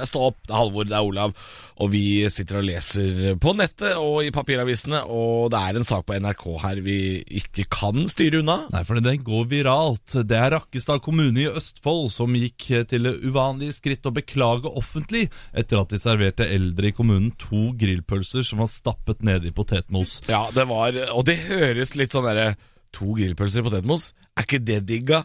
Rock. 0.02 0.06
Jeg 0.06 0.10
står 0.10 0.28
opp, 0.32 0.40
det 0.48 0.54
er 0.54 0.58
Halvor, 0.58 0.88
det 0.88 0.96
er 0.98 1.06
Olav, 1.06 1.34
og 1.82 1.92
vi 1.94 2.30
sitter 2.30 2.60
og 2.60 2.66
leser 2.66 3.36
på 3.42 3.54
nettet 3.58 3.96
og 3.98 4.26
i 4.26 4.32
papiravisene, 4.34 5.04
og 5.06 5.52
det 5.54 5.60
er 5.62 5.78
en 5.78 5.88
sak 5.88 6.06
på 6.08 6.18
NRK 6.18 6.46
her 6.62 6.82
vi 6.82 6.98
ikke 7.42 7.66
kan 7.72 8.08
styre 8.10 8.42
unna. 8.42 8.68
Nei, 8.74 8.84
for 8.88 9.00
den 9.00 9.22
går 9.26 9.46
viralt. 9.52 10.16
Det 10.26 10.38
er 10.38 10.56
Rakkestad 10.56 11.02
kommune 11.06 11.44
i 11.44 11.50
Østfold 11.50 12.10
som 12.14 12.36
gikk 12.38 12.88
til 12.90 13.08
det 13.08 13.16
uvanlige 13.26 13.78
skritt 13.78 14.06
å 14.06 14.14
beklage 14.14 14.72
offentlig 14.72 15.28
etter 15.54 15.82
at 15.82 15.94
de 15.94 16.02
serverte 16.02 16.48
eldre 16.48 16.92
i 16.92 16.96
kommunen 16.96 17.32
to 17.42 17.72
grillpølser 17.78 18.46
som 18.48 18.62
var 18.64 18.72
stappet 18.72 19.24
nede 19.26 19.50
i 19.50 19.56
potetmos. 19.56 20.20
Ja, 20.32 20.48
det 20.54 20.68
var, 20.70 20.98
og 21.14 21.26
det 21.30 21.40
høres 21.48 21.96
litt 22.00 22.14
sånn 22.14 22.28
derre 22.28 22.54
To 22.92 23.14
grillpølser 23.16 23.62
i 23.62 23.64
potetmos, 23.64 24.10
er 24.36 24.44
ikke 24.44 24.58
det 24.68 24.82
digga? 24.84 25.22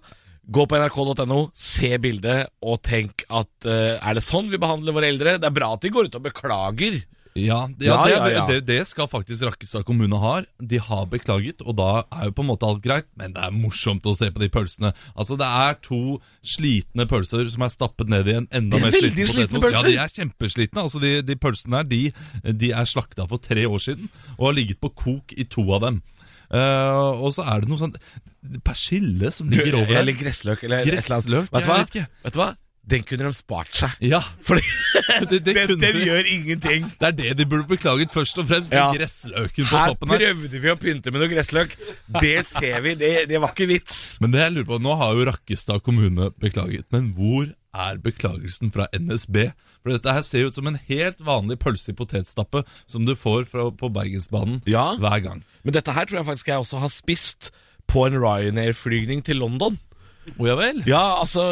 Gå 0.46 0.62
på 0.70 0.78
nrk.no, 0.78 1.40
se 1.58 1.90
bildet, 1.98 2.52
og 2.62 2.78
tenk 2.86 3.24
at 3.26 3.66
uh, 3.66 3.96
er 3.98 4.14
det 4.18 4.22
sånn 4.22 4.50
vi 4.52 4.60
behandler 4.62 4.94
våre 4.94 5.10
eldre? 5.10 5.38
Det 5.42 5.48
er 5.48 5.54
bra 5.56 5.72
at 5.74 5.82
de 5.82 5.90
går 5.94 6.06
ut 6.06 6.18
og 6.18 6.26
beklager. 6.28 7.00
Ja, 7.36 7.68
ja, 7.78 8.08
Ja, 8.08 8.24
det, 8.24 8.32
ja. 8.32 8.44
Det, 8.48 8.60
det 8.66 8.78
skal 8.88 9.08
faktisk 9.12 9.44
Rakkestad 9.44 9.84
kommune 9.84 10.16
ha. 10.20 10.38
De 10.58 10.78
har 10.80 11.04
beklaget, 11.12 11.60
og 11.66 11.76
da 11.76 11.90
er 12.08 12.30
jo 12.30 12.36
på 12.38 12.44
en 12.44 12.48
måte 12.48 12.68
alt 12.68 12.82
greit, 12.84 13.08
men 13.18 13.34
det 13.36 13.42
er 13.44 13.52
morsomt 13.52 14.06
å 14.08 14.14
se 14.16 14.30
på 14.32 14.40
de 14.40 14.48
pølsene. 14.52 14.94
Altså, 15.14 15.36
det 15.36 15.46
er 15.66 15.76
to 15.84 16.00
slitne 16.46 17.06
pølser 17.10 17.50
som 17.52 17.66
er 17.66 17.74
stappet 17.74 18.12
ned 18.12 18.30
i 18.30 18.38
en 18.40 18.48
enda 18.50 18.80
er 18.80 18.86
mer 18.86 18.96
sliten 18.96 19.28
potetmos. 19.52 19.76
Ja, 19.76 19.84
de 19.84 19.96
er 20.06 20.14
kjempeslitne. 20.16 20.86
Altså, 20.86 21.02
de, 21.02 21.12
de 21.26 21.38
pølsene 21.40 21.82
her, 21.82 21.88
de, 21.90 22.02
de 22.64 22.72
er 22.72 22.88
slakta 22.88 23.28
for 23.28 23.42
tre 23.42 23.66
år 23.68 23.82
siden, 23.84 24.08
og 24.38 24.50
har 24.50 24.60
ligget 24.62 24.80
på 24.80 24.94
kok 25.04 25.36
i 25.36 25.48
to 25.50 25.66
av 25.76 25.84
dem. 25.84 26.00
Eh, 26.50 27.22
og 27.22 27.32
så 27.34 27.42
er 27.50 27.64
det 27.64 27.70
noe 27.72 27.80
sånn 27.80 27.96
persille 28.62 29.32
som 29.34 29.48
ligger 29.50 29.80
over 29.80 29.96
Eller 29.98 30.14
gressløk, 30.14 30.62
eller. 30.68 30.84
Gressløk? 30.86 31.50
Vet 31.50 31.66
du 31.66 31.72
hva? 31.72 31.82
vet 32.22 32.36
du 32.36 32.40
hva? 32.42 32.52
Den 32.86 33.02
kunne 33.02 33.26
de 33.26 33.34
spart 33.34 33.74
seg. 33.74 33.96
Ja, 34.06 34.20
Fordi 34.46 34.62
det, 35.26 35.40
det, 35.42 35.54
den, 35.56 35.72
den 35.82 35.96
de. 35.96 36.04
gjør 36.06 36.28
ingenting. 36.30 36.84
Det 37.00 37.08
er 37.08 37.16
det 37.18 37.32
de 37.40 37.46
burde 37.50 37.66
beklaget 37.66 38.14
først 38.14 38.38
og 38.38 38.46
fremst. 38.46 38.70
Ja. 38.70 38.84
Den 38.92 39.00
gressløken 39.00 39.66
på 39.66 39.72
Her 39.80 39.90
toppen 39.90 40.12
her. 40.14 40.22
prøvde 40.22 40.60
vi 40.62 40.70
å 40.70 40.76
pynte 40.78 41.10
med 41.10 41.24
noe 41.24 41.30
gressløk. 41.32 41.74
Det 42.20 42.36
ser 42.46 42.78
vi. 42.86 42.94
Det, 43.00 43.10
det 43.32 43.40
var 43.42 43.50
ikke 43.56 43.66
vits. 43.72 43.98
Men 44.22 44.36
det 44.36 44.44
jeg 44.44 44.54
lurer 44.54 44.68
på, 44.70 44.78
nå 44.86 44.94
har 45.02 45.18
jo 45.18 45.26
Rakkestad 45.32 45.82
kommune 45.82 46.30
beklaget, 46.38 46.86
men 46.94 47.10
hvor 47.18 47.50
er 47.76 47.98
beklagelsen 48.02 48.72
fra 48.74 48.86
NSB? 48.96 49.50
For 49.84 49.92
dette 49.94 50.12
her 50.16 50.24
ser 50.26 50.42
jo 50.44 50.48
ut 50.50 50.56
som 50.58 50.66
en 50.70 50.78
helt 50.88 51.20
vanlig 51.26 51.58
pølse 51.62 51.92
i 51.92 51.96
potetstappe 51.98 52.64
som 52.90 53.04
du 53.06 53.14
får 53.18 53.44
fra, 53.52 53.68
på 53.70 53.90
Bergensbanen 53.94 54.62
Ja. 54.66 54.94
hver 54.96 55.20
gang. 55.22 55.44
Men 55.62 55.76
dette 55.76 55.92
her 55.94 56.04
tror 56.08 56.20
jeg 56.22 56.28
faktisk 56.32 56.48
jeg 56.52 56.62
også 56.64 56.80
har 56.82 56.92
spist 56.94 57.50
på 57.86 58.06
en 58.08 58.16
Ryanair-flygning 58.18 59.22
til 59.24 59.36
London. 59.44 59.78
Å 60.36 60.46
ja 60.48 60.56
vel? 60.58 60.80
Ja, 60.88 61.02
altså 61.22 61.42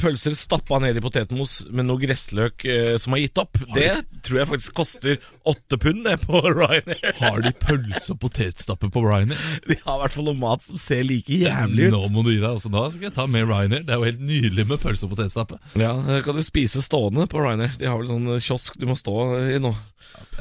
pølser 0.00 0.34
stappa 0.38 0.78
ned 0.82 0.96
i 0.98 1.02
potetmos 1.04 1.58
med 1.70 1.86
noe 1.88 2.00
gressløk 2.00 2.64
eh, 2.64 2.94
som 3.00 3.14
har 3.14 3.22
gitt 3.22 3.38
opp. 3.42 3.58
Det 3.76 3.90
tror 4.24 4.40
jeg 4.40 4.50
faktisk 4.52 4.76
koster 4.78 5.18
åtte 5.48 5.78
pund 5.82 6.04
det 6.06 6.16
på 6.24 6.40
Ryanair. 6.58 7.12
Har 7.20 7.42
de 7.44 7.52
pølse 7.60 8.14
og 8.14 8.20
potetstappe 8.24 8.88
på 8.94 9.04
Ryanair? 9.04 9.38
De 9.68 9.76
har 9.84 9.98
i 9.98 10.02
hvert 10.04 10.16
fall 10.16 10.28
noe 10.30 10.38
mat 10.40 10.64
som 10.66 10.80
ser 10.80 11.04
like 11.06 11.38
jævlig 11.44 11.90
ut. 11.90 11.94
Nå 11.96 12.02
må 12.14 12.24
du 12.26 12.32
gi 12.32 12.40
deg. 12.40 12.48
altså 12.54 12.72
Da 12.72 12.86
skal 12.94 13.08
jeg 13.10 13.16
ta 13.18 13.28
med 13.30 13.46
Ryanair. 13.50 13.84
Det 13.86 13.94
er 13.94 14.00
jo 14.02 14.08
helt 14.10 14.26
nydelig 14.32 14.68
med 14.72 14.82
pølse 14.82 15.06
og 15.08 15.14
potetstappe. 15.14 15.60
Ja, 15.80 15.94
kan 16.24 16.38
du 16.38 16.44
spise 16.46 16.82
stående 16.84 17.28
på 17.30 17.42
Ryanair. 17.42 17.76
De 17.78 17.90
har 17.90 18.00
vel 18.00 18.10
sånn 18.14 18.30
kiosk 18.42 18.78
du 18.80 18.88
må 18.90 18.96
stå 18.98 19.16
i 19.54 19.60
nå. 19.62 19.74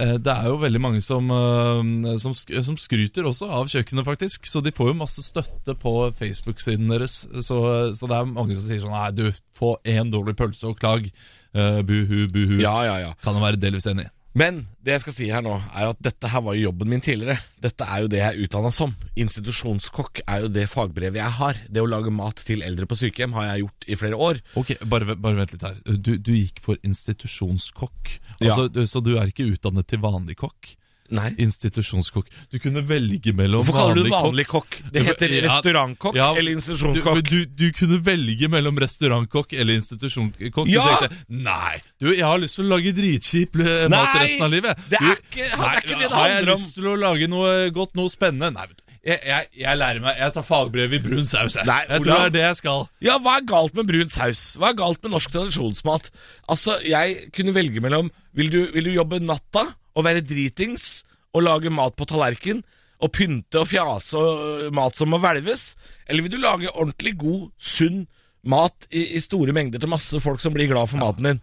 Eh, 0.02 0.16
Det 0.18 0.34
er 0.34 0.48
jo 0.50 0.58
veldig 0.62 0.82
mange 0.82 1.02
som, 1.06 1.30
eh, 1.32 2.16
som, 2.22 2.34
som 2.36 2.78
skryter 2.80 3.28
også 3.30 3.50
av 3.54 3.70
kjøkkenet, 3.72 4.08
faktisk. 4.08 4.50
Så 4.50 4.64
de 4.66 4.74
får 4.76 4.92
jo 4.92 5.00
masse 5.02 5.26
støtte 5.26 5.76
på 5.78 5.94
Facebook-siden 6.18 6.90
deres. 6.92 7.22
Så, 7.46 7.60
så 7.98 8.10
det 8.10 8.18
er 8.18 8.32
mange 8.32 8.58
som 8.58 8.66
sier 8.66 8.82
sånn 8.84 8.96
Nei, 8.96 9.12
du, 9.16 9.28
få 9.58 9.76
én 9.86 10.10
dårlig 10.14 10.36
pølse 10.40 10.72
og 10.72 10.80
klag. 10.82 11.06
Uh, 11.52 11.82
buhu, 11.84 12.26
buhu. 12.32 12.58
Ja, 12.64 12.78
ja, 12.88 12.98
ja. 13.04 13.14
Kan 13.22 13.36
jo 13.38 13.44
være 13.44 13.60
delvis 13.60 13.86
enig 13.92 14.08
i. 14.08 14.12
Men 14.38 14.62
det 14.80 14.94
jeg 14.96 15.04
skal 15.04 15.15
si 15.15 15.26
her 15.32 15.44
nå, 15.44 15.58
er 15.76 15.89
at 15.91 16.00
dette 16.04 16.30
her 16.32 16.44
var 16.46 16.56
jo 16.56 16.70
jobben 16.70 16.88
min 16.91 17.04
tidligere. 17.04 17.41
Dette 17.62 17.84
er 17.84 18.06
jo 18.06 18.12
det 18.12 18.22
jeg 18.22 18.28
er 18.30 18.46
utdanna 18.46 18.72
som. 18.72 18.94
Institusjonskokk 19.20 20.22
er 20.24 20.46
jo 20.46 20.52
det 20.56 20.67
fagbrevet 20.72 21.20
jeg 21.20 21.38
har. 21.39 21.60
Det 21.67 21.84
å 21.84 21.89
lage 21.89 22.13
mat 22.15 22.39
til 22.48 22.63
eldre 22.65 22.88
på 22.88 22.98
sykehjem 23.02 23.36
har 23.36 23.50
jeg 23.50 23.65
gjort 23.65 23.88
i 23.91 23.98
flere 24.00 24.20
år. 24.30 24.39
Ok, 24.62 24.74
bare, 24.88 25.17
bare 25.20 25.41
vent 25.41 25.56
litt 25.56 25.65
her. 25.67 25.82
Du, 25.84 26.13
du 26.15 26.32
gikk 26.38 26.63
for 26.63 26.80
institusjonskokk. 26.88 28.13
Ja. 28.39 28.54
Altså, 28.54 28.70
du, 28.72 28.86
Så 28.88 29.04
du 29.04 29.17
er 29.17 29.32
ikke 29.34 29.50
utdannet 29.52 29.89
til 29.91 30.00
vanlig 30.04 30.39
kokk? 30.39 30.78
Nei. 31.12 31.30
Institusjonskokk. 31.43 32.28
Du 32.52 32.58
kunne 32.63 32.82
velge 32.88 33.34
mellom 33.36 33.65
Hvorfor 33.65 33.78
kaller 33.82 34.00
du 34.00 34.10
vanlig 34.13 34.45
kokk? 34.47 34.78
Det 34.95 35.04
heter 35.10 35.34
Ja, 35.36 35.41
restaurantkokk 35.50 36.15
ja, 36.15 36.30
eller 36.39 36.56
institusjonskokk. 36.56 37.24
du, 37.28 37.39
du 37.45 37.65
kunne 37.76 38.00
velge 38.06 38.47
mellom 38.52 38.80
restaurantkokk 38.80 39.54
eller 39.60 39.76
institusjonskokk. 39.82 40.69
Ja! 40.71 40.86
Du 40.86 41.08
tenkte 41.08 41.41
nei, 41.50 41.82
du, 42.00 42.12
jeg 42.15 42.24
har 42.26 42.39
lyst 42.39 42.56
til 42.60 42.67
å 42.67 42.71
lage 42.76 42.93
dritkjip 42.95 43.60
eh, 43.60 43.88
mat 43.91 44.15
resten 44.21 44.47
av 44.47 44.54
livet. 44.56 44.86
Det 44.91 45.02
er 45.02 45.04
Du, 45.04 45.12
ikke- 45.12 45.50
det 45.52 45.67
er 45.67 45.82
ikke 45.82 45.97
det 46.00 46.08
det 46.08 46.12
Har 46.15 46.30
jeg 46.36 46.47
lyst 46.47 46.74
til 46.80 46.88
å 46.88 46.95
lage 47.00 47.28
noe 47.32 47.52
godt, 47.76 47.93
noe 48.00 48.10
spennende? 48.13 48.52
Nei, 48.56 48.67
vet 48.71 48.78
du. 48.80 48.88
Jeg, 49.02 49.17
jeg, 49.26 49.47
jeg 49.63 49.78
lærer 49.82 49.97
meg 50.04 50.19
Jeg 50.19 50.34
tar 50.36 50.43
fagbrev 50.45 50.91
i 50.93 51.00
brun 51.02 51.26
saus. 51.26 51.56
Jeg, 51.58 51.65
Nei, 51.65 51.80
jeg 51.89 52.04
tror 52.04 52.12
det 52.12 52.17
er 52.28 52.34
det 52.36 52.41
jeg 52.45 52.58
skal. 52.60 52.84
Ja, 53.02 53.15
hva 53.17 53.39
er 53.39 53.45
galt 53.50 53.74
med 53.80 53.88
brun 53.89 54.12
saus? 54.13 54.43
Hva 54.62 54.69
er 54.69 54.78
galt 54.78 55.02
med 55.02 55.12
norsk 55.15 55.32
tradisjonsmat? 55.34 56.12
Altså, 56.54 56.76
jeg 56.86 57.32
kunne 57.34 57.56
velge 57.58 57.82
mellom 57.82 58.12
Vil 58.38 58.52
du, 58.54 58.60
vil 58.76 58.86
du 58.86 58.91
jobbe 58.93 59.17
natta 59.26 59.65
å 59.95 60.04
være 60.06 60.23
dritings 60.25 61.01
og 61.36 61.45
lage 61.45 61.71
mat 61.73 61.95
på 61.97 62.08
tallerken 62.10 62.62
og 63.01 63.12
pynte 63.15 63.62
og 63.63 63.69
fjase 63.69 64.17
og 64.19 64.67
mat 64.77 64.97
som 64.97 65.12
må 65.12 65.19
hvelves? 65.21 65.71
Eller 66.08 66.25
vil 66.25 66.36
du 66.36 66.41
lage 66.41 66.71
ordentlig 66.71 67.15
god, 67.21 67.47
sunn 67.58 68.04
mat 68.41 68.88
i, 68.89 69.06
i 69.17 69.21
store 69.21 69.54
mengder 69.56 69.82
til 69.82 69.91
masse 69.91 70.21
folk 70.21 70.41
som 70.43 70.54
blir 70.56 70.69
glad 70.71 70.89
for 70.91 71.01
maten 71.01 71.30
din? 71.32 71.41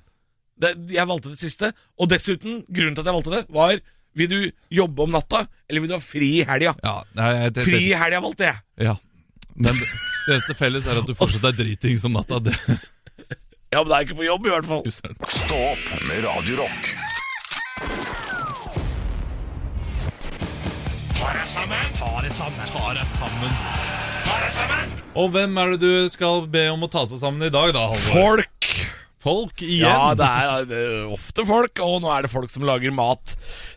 Det, 0.58 0.74
jeg 0.90 1.06
valgte 1.06 1.32
det 1.32 1.40
siste. 1.40 1.70
Og 1.98 2.10
dessuten, 2.10 2.62
grunnen 2.66 2.96
til 2.96 3.04
at 3.04 3.10
jeg 3.10 3.18
valgte 3.18 3.36
det, 3.36 3.44
var 3.54 3.78
vil 4.18 4.30
du 4.32 4.38
jobbe 4.74 5.04
om 5.04 5.12
natta, 5.14 5.44
eller 5.68 5.84
vil 5.84 5.92
du 5.92 5.94
ha 5.94 6.02
fri 6.02 6.30
i 6.40 6.46
helga? 6.46 6.72
Ja, 6.82 6.96
nei, 7.14 7.28
jeg, 7.36 7.54
det, 7.54 7.66
Fri 7.68 7.82
i 7.90 7.98
helga 7.98 8.22
valgte 8.24 8.48
jeg. 8.48 8.62
Ja. 8.88 8.94
Men 9.58 9.78
det, 9.78 9.86
det 10.26 10.38
eneste 10.38 10.56
felles 10.58 10.86
er 10.86 10.98
at 10.98 11.06
du 11.06 11.14
fortsatt 11.18 11.46
er 11.52 11.58
dritings 11.58 12.06
om 12.08 12.16
natta. 12.18 12.40
Det, 12.42 12.54
Ja, 13.68 13.82
men 13.82 13.90
det 13.90 13.96
er 13.98 14.06
ikke 14.06 14.16
på 14.16 14.24
jobb, 14.24 14.46
i 14.48 14.52
hvert 14.54 14.68
fall. 14.68 14.80
Stå 22.18 22.32
sammen. 22.34 22.66
Ta 22.74 22.88
deg 22.98 24.50
sammen. 24.50 24.94
Og 25.14 25.28
hvem 25.30 25.52
er 25.62 25.76
det 25.76 25.78
du 25.84 26.08
skal 26.10 26.48
be 26.50 26.64
om 26.72 26.82
å 26.82 26.88
ta 26.90 27.04
seg 27.06 27.20
sammen 27.20 27.46
i 27.46 27.50
dag, 27.54 27.70
da, 27.76 27.84
Halvor? 27.92 28.42
Folk! 28.42 28.70
Folk 29.22 29.62
igjen? 29.62 29.86
Ja, 29.86 30.16
det 30.18 30.26
er, 30.26 30.66
det 30.66 30.80
er 30.82 31.12
ofte 31.14 31.44
folk, 31.46 31.78
og 31.84 32.02
nå 32.02 32.10
er 32.10 32.26
det 32.26 32.32
folk 32.32 32.50
som 32.50 32.66
lager 32.66 32.90
mat 32.94 33.36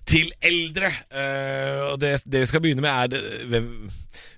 til 0.10 0.34
eldre. 0.42 0.90
Uh, 1.14 1.92
og 1.92 2.02
det, 2.02 2.16
det 2.26 2.42
vi 2.42 2.50
skal 2.50 2.66
begynne 2.66 2.82
med, 2.82 2.90
er 2.90 3.14
det, 3.14 3.22
hvem, 3.54 3.70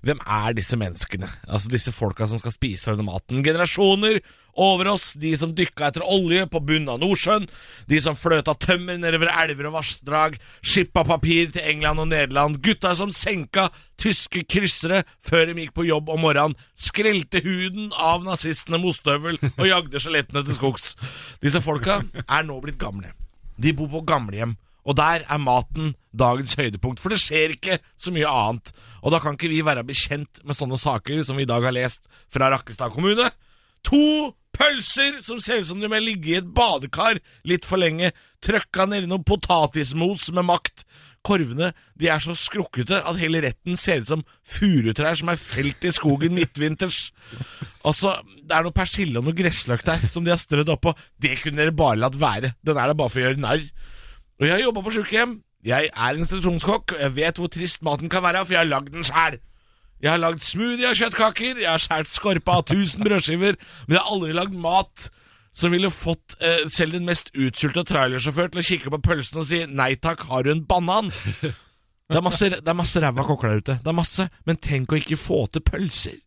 hvem 0.04 0.20
er 0.36 0.56
disse 0.60 0.76
menneskene? 0.80 1.30
Altså 1.48 1.72
disse 1.72 1.92
folka 1.96 2.28
som 2.28 2.40
skal 2.40 2.52
spise 2.52 2.92
denne 2.92 3.08
maten. 3.08 3.40
Generasjoner 3.46 4.20
over 4.60 4.92
oss, 4.94 5.12
de 5.18 5.32
som 5.38 5.54
dykka 5.56 5.88
etter 5.88 6.04
olje 6.06 6.46
på 6.50 6.60
bunnen 6.64 6.92
av 6.92 7.00
Nordsjøen, 7.02 7.46
de 7.90 8.00
som 8.02 8.18
fløta 8.18 8.54
tømmer 8.60 8.98
nedover 9.00 9.32
elver 9.32 9.70
og 9.70 9.76
vassdrag, 9.78 10.38
skippa 10.62 11.04
papir 11.08 11.50
til 11.54 11.66
England 11.74 12.02
og 12.04 12.10
Nederland, 12.12 12.60
gutta 12.64 12.94
som 12.98 13.12
senka 13.14 13.68
tyske 14.00 14.44
kryssere 14.50 15.02
før 15.24 15.48
de 15.50 15.64
gikk 15.64 15.74
på 15.76 15.88
jobb 15.88 16.10
om 16.14 16.24
morgenen, 16.26 16.58
skrelte 16.74 17.42
huden 17.44 17.92
av 17.94 18.26
nazistene 18.26 18.80
med 18.80 18.92
ostehøvel 18.92 19.40
og 19.52 19.66
jagde 19.68 20.02
skjelettene 20.02 20.44
til 20.46 20.58
skogs. 20.58 20.92
Disse 21.42 21.62
folka 21.64 22.02
er 22.24 22.46
nå 22.46 22.58
blitt 22.62 22.80
gamle. 22.80 23.14
De 23.56 23.74
bor 23.76 23.90
på 23.92 24.06
gamlehjem. 24.08 24.56
Og 24.84 24.96
der 24.98 25.22
er 25.24 25.40
maten 25.40 25.94
dagens 26.12 26.58
høydepunkt, 26.58 27.00
for 27.00 27.12
det 27.12 27.20
skjer 27.22 27.54
ikke 27.54 27.78
så 27.96 28.12
mye 28.12 28.28
annet. 28.28 28.72
Og 29.00 29.14
da 29.14 29.20
kan 29.22 29.36
ikke 29.36 29.48
vi 29.52 29.62
være 29.64 29.84
bekjent 29.86 30.42
med 30.44 30.58
sånne 30.58 30.78
saker 30.80 31.22
som 31.24 31.40
vi 31.40 31.46
i 31.46 31.48
dag 31.48 31.64
har 31.64 31.72
lest 31.72 32.04
fra 32.32 32.50
Rakkestad 32.52 32.92
kommune. 32.92 33.30
To 33.88 34.34
pølser 34.54 35.18
som 35.24 35.40
ser 35.42 35.62
ut 35.62 35.68
som 35.68 35.80
de 35.82 35.90
har 35.90 36.02
ligget 36.02 36.30
i 36.30 36.38
et 36.40 36.52
badekar 36.56 37.20
litt 37.48 37.66
for 37.68 37.80
lenge, 37.82 38.12
trøkka 38.44 38.86
nedi 38.90 39.08
noe 39.10 39.24
potatismos 39.26 40.30
med 40.34 40.46
makt. 40.48 40.84
Korvene 41.24 41.70
de 41.96 42.10
er 42.12 42.20
så 42.20 42.34
skrukkete 42.36 42.98
at 43.00 43.16
hele 43.16 43.40
retten 43.40 43.78
ser 43.80 44.02
ut 44.02 44.10
som 44.10 44.24
furutrær 44.44 45.16
som 45.16 45.30
er 45.32 45.40
felt 45.40 45.86
i 45.88 45.92
skogen 45.96 46.34
midtvinters. 46.36 47.06
Altså, 47.84 48.18
Det 48.44 48.52
er 48.52 48.66
noe 48.66 48.76
persille 48.76 49.18
og 49.18 49.24
noe 49.24 49.36
gressløk 49.36 49.86
der 49.86 50.04
som 50.12 50.24
de 50.24 50.34
har 50.34 50.40
strødd 50.40 50.68
oppå. 50.74 50.92
Det 51.16 51.38
kunne 51.40 51.62
dere 51.62 51.72
bare 51.72 51.96
latt 52.02 52.18
være. 52.20 52.52
Den 52.60 52.76
er 52.76 52.92
der 52.92 52.98
bare 53.00 53.12
for 53.12 53.22
å 53.22 53.24
gjøre 53.24 53.40
narr. 53.40 53.64
Og 54.40 54.46
jeg 54.46 54.52
har 54.52 54.64
jobba 54.66 54.84
på 54.84 54.92
sykehjem. 54.98 55.34
Jeg 55.64 55.88
er 55.88 56.20
institusjonskokk, 56.20 56.92
og 56.92 57.00
jeg 57.00 57.16
vet 57.16 57.38
hvor 57.40 57.48
trist 57.48 57.80
maten 57.86 58.10
kan 58.12 58.20
være, 58.22 58.44
for 58.44 58.52
jeg 58.52 58.60
har 58.60 58.68
lagd 58.68 58.92
den 58.92 59.06
sjæl. 59.08 59.38
Jeg 60.04 60.12
har 60.12 60.20
lagd 60.20 60.42
smoothie 60.44 60.84
av 60.90 60.98
kjøttkaker, 60.98 61.60
jeg 61.62 61.70
har 61.70 61.80
skåret 61.80 62.10
skorpa 62.12 62.58
av 62.58 62.66
1000 62.66 63.06
brødskiver, 63.06 63.56
men 63.86 63.94
jeg 63.96 64.02
har 64.02 64.10
aldri 64.12 64.34
lagd 64.36 64.52
mat 64.52 65.06
som 65.56 65.72
ville 65.72 65.88
fått 65.88 66.34
eh, 66.44 66.66
selv 66.68 66.98
den 66.98 67.06
mest 67.08 67.30
utsulta 67.32 67.86
trailersjåfør 67.88 68.50
til 68.52 68.60
å 68.60 68.66
kikke 68.68 68.92
på 68.92 69.00
pølsen 69.06 69.40
og 69.40 69.46
si 69.48 69.62
'nei 69.64 69.94
takk, 69.96 70.26
har 70.28 70.44
du 70.44 70.50
en 70.52 70.66
banan'? 70.68 71.08
Det 72.04 72.18
er 72.20 72.20
masse, 72.20 72.50
det 72.52 72.68
er 72.68 73.00
ræva 73.00 73.24
kokker 73.24 73.48
der 73.48 73.62
ute, 73.62 73.78
det 73.80 73.88
er 73.88 73.96
masse, 73.96 74.28
men 74.44 74.60
tenk 74.60 74.92
å 74.92 74.98
ikke 75.00 75.16
få 75.16 75.46
til 75.48 75.64
pølser. 75.64 76.18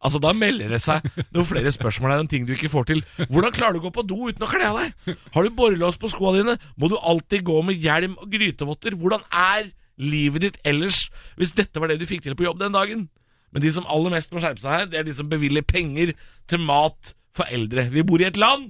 Altså, 0.00 0.18
Da 0.18 0.32
melder 0.32 0.72
det 0.72 0.80
seg 0.80 1.04
noen 1.34 1.44
flere 1.44 1.72
spørsmål 1.74 2.14
her 2.14 2.22
enn 2.22 2.30
ting 2.30 2.46
du 2.48 2.54
ikke 2.54 2.72
får 2.72 2.86
til. 2.88 3.02
Hvordan 3.28 3.52
klarer 3.52 3.76
du 3.76 3.82
å 3.82 3.86
gå 3.88 3.92
på 3.98 4.06
do 4.06 4.30
uten 4.30 4.46
å 4.46 4.48
kle 4.48 4.64
av 4.64 4.80
deg? 4.80 5.18
Har 5.34 5.44
du 5.44 5.50
borrelås 5.50 6.00
på 6.00 6.08
skoa 6.08 6.32
dine? 6.38 6.56
Må 6.80 6.88
du 6.88 6.96
alltid 6.96 7.44
gå 7.44 7.60
med 7.66 7.76
hjelm 7.84 8.16
og 8.16 8.32
grytevotter? 8.32 8.96
Hvordan 8.96 9.24
er 9.28 9.68
livet 10.00 10.44
ditt 10.44 10.58
ellers 10.64 11.10
hvis 11.36 11.52
dette 11.56 11.80
var 11.80 11.92
det 11.92 12.00
du 12.00 12.06
fikk 12.08 12.24
til 12.24 12.36
på 12.38 12.48
jobb 12.48 12.64
den 12.64 12.72
dagen? 12.76 13.08
Men 13.56 13.64
de 13.64 13.70
som 13.72 13.86
aller 13.88 14.12
mest 14.12 14.34
må 14.36 14.40
skjerpe 14.44 14.60
seg 14.60 14.74
her, 14.74 14.88
det 14.92 14.98
er 15.00 15.04
de 15.06 15.14
som 15.16 15.30
bevilger 15.32 15.64
penger 15.64 16.10
til 16.44 16.60
mat 16.60 17.14
for 17.32 17.48
eldre. 17.48 17.86
Vi 17.88 18.02
bor 18.04 18.20
i 18.20 18.26
et 18.28 18.36
land 18.36 18.66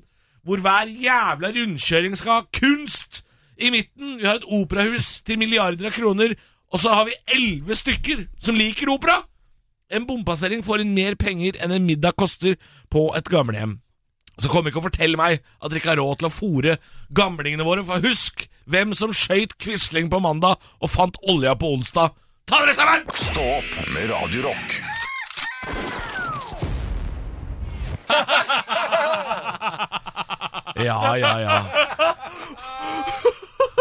hvor 0.47 0.61
hver 0.63 0.87
jævla 0.87 1.49
rundkjøring 1.57 2.13
skal 2.15 2.37
ha 2.37 2.43
kunst 2.55 3.25
i 3.59 3.73
midten. 3.75 4.21
Vi 4.21 4.29
har 4.29 4.39
et 4.39 4.47
operahus 4.47 5.25
til 5.27 5.41
milliarder 5.41 5.89
av 5.89 5.97
kroner, 5.97 6.37
og 6.71 6.79
så 6.79 6.93
har 6.95 7.09
vi 7.09 7.17
elleve 7.35 7.75
stykker 7.75 8.29
som 8.39 8.55
liker 8.55 8.93
opera. 8.95 9.25
En 9.91 10.07
bompassering 10.07 10.63
får 10.63 10.85
inn 10.85 10.95
mer 10.95 11.19
penger 11.19 11.59
enn 11.59 11.75
en 11.75 11.89
middag 11.89 12.15
koster 12.15 12.55
på 12.87 13.09
et 13.19 13.27
gamlehjem. 13.27 13.81
Så 14.39 14.53
kom 14.53 14.71
ikke 14.71 14.79
og 14.85 14.87
fortell 14.87 15.19
meg 15.19 15.41
at 15.41 15.67
dere 15.67 15.81
ikke 15.81 15.97
har 15.97 15.99
råd 15.99 16.21
til 16.21 16.29
å 16.29 16.37
fòre 16.37 16.77
gamlingene 17.11 17.67
våre, 17.67 17.83
for 17.83 18.07
husk 18.07 18.47
hvem 18.71 18.95
som 18.95 19.11
skøyt 19.11 19.59
Quisling 19.59 20.13
på 20.15 20.23
mandag 20.23 20.63
og 20.79 20.95
fant 20.95 21.19
olja 21.27 21.57
på 21.59 21.75
onsdag. 21.75 22.15
Ta 22.47 22.61
dere 22.63 22.75
sammen! 22.79 23.01
Stå 23.11 23.43
opp 23.59 23.89
med 23.91 24.11
Radio 24.11 24.43
Rock. 24.43 24.83
Ja, 30.77 31.17
ja, 31.19 31.33
ja. 31.41 31.57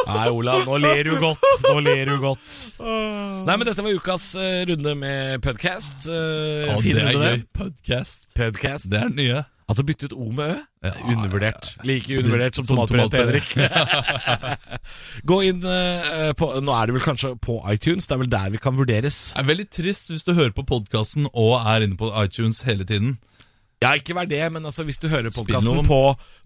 Nei, 0.07 0.29
Olav, 0.29 0.65
nå 0.65 0.79
ler 0.81 1.03
du 1.05 1.13
godt. 1.21 1.45
Nå 1.67 1.77
ler 1.85 2.09
du 2.09 2.17
godt. 2.23 2.57
Nei, 2.81 3.53
men 3.53 3.67
dette 3.69 3.85
var 3.85 3.93
ukas 4.01 4.31
uh, 4.33 4.63
runde 4.71 4.95
med 4.97 5.45
podcast. 5.45 6.09
Uh, 6.09 6.73
det 6.81 6.97
er 7.03 7.21
gøy. 7.21 7.43
Podcast. 7.53 8.31
Podcast. 8.33 8.89
Det 8.89 8.97
er 8.97 9.13
den 9.13 9.21
nye. 9.21 9.45
Altså 9.65 9.81
bytte 9.81 10.05
ut 10.05 10.13
O 10.13 10.27
med 10.29 10.51
Ø? 10.53 10.57
Ja, 10.85 10.91
Undervurdert. 11.09 11.71
Like 11.83 12.17
undervurdert 12.19 12.55
som 12.59 12.67
Som 12.67 12.77
tomatbrød 12.77 13.09
til. 13.09 13.19
Henrik. 13.25 13.49
Gå 15.29 15.39
inn 15.47 15.63
uh, 15.65 16.33
på 16.37 16.49
Nå 16.61 16.75
er 16.77 16.85
det 16.91 16.97
vel 16.99 17.05
kanskje 17.05 17.31
på 17.41 17.57
iTunes, 17.73 18.05
det 18.05 18.13
er 18.13 18.21
vel 18.21 18.29
der 18.31 18.51
vi 18.53 18.61
kan 18.61 18.77
vurderes. 18.77 19.31
Det 19.33 19.41
er 19.41 19.47
veldig 19.49 19.65
trist 19.73 20.11
hvis 20.13 20.25
du 20.27 20.35
hører 20.37 20.53
på 20.53 20.65
podkasten 20.69 21.25
og 21.33 21.55
er 21.63 21.87
inne 21.87 21.97
på 21.97 22.11
iTunes 22.21 22.61
hele 22.67 22.85
tiden. 22.85 23.17
Ja, 23.83 23.91
ikke 23.99 24.15
vær 24.17 24.25
det, 24.29 24.39
men 24.53 24.65
altså 24.65 24.85
hvis 24.87 24.97
du 25.01 25.09
hører 25.11 25.33
podkasten 25.35 25.81
på 25.89 25.99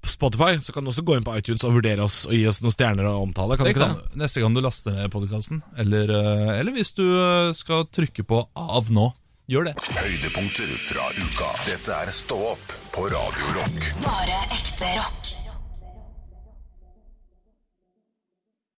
Spotify, 0.09 0.55
så 0.65 0.73
kan 0.75 0.83
du 0.83 0.89
også 0.91 1.03
gå 1.07 1.19
inn 1.19 1.23
på 1.27 1.35
iTunes 1.39 1.63
og 1.67 1.75
vurdere 1.77 2.03
oss 2.07 2.23
og 2.25 2.33
gi 2.35 2.41
oss 2.49 2.59
noen 2.63 2.73
stjerner 2.73 3.07
og 3.11 3.27
omtale. 3.29 3.55
Kan 3.59 3.67
du 3.67 3.69
Det 3.69 3.75
ikke 3.77 3.85
kan, 3.85 3.99
det? 4.01 4.19
neste 4.23 4.41
gang 4.43 4.55
du 4.57 4.63
laster 4.65 4.95
ned 4.97 5.11
podkasten, 5.13 5.61
eller, 5.79 6.09
eh, 6.09 6.59
eller 6.59 6.75
hvis 6.75 6.91
du 6.97 7.05
eh, 7.05 7.51
skal 7.55 7.85
trykke 7.95 8.23
på 8.27 8.41
'av 8.57 8.89
nå', 8.91 9.11
gjør 9.49 9.69
det. 9.69 9.75
Høydepunkter 9.93 10.73
fra 10.89 11.11
uka. 11.15 11.49
Dette 11.69 11.95
er 12.01 12.11
Stå 12.11 12.41
opp 12.57 12.73
på 12.99 13.05
Radio 13.05 13.45
Rock. 13.55 14.03
Bare 14.03 14.37
ekte 14.51 14.85
rock. 14.85 15.38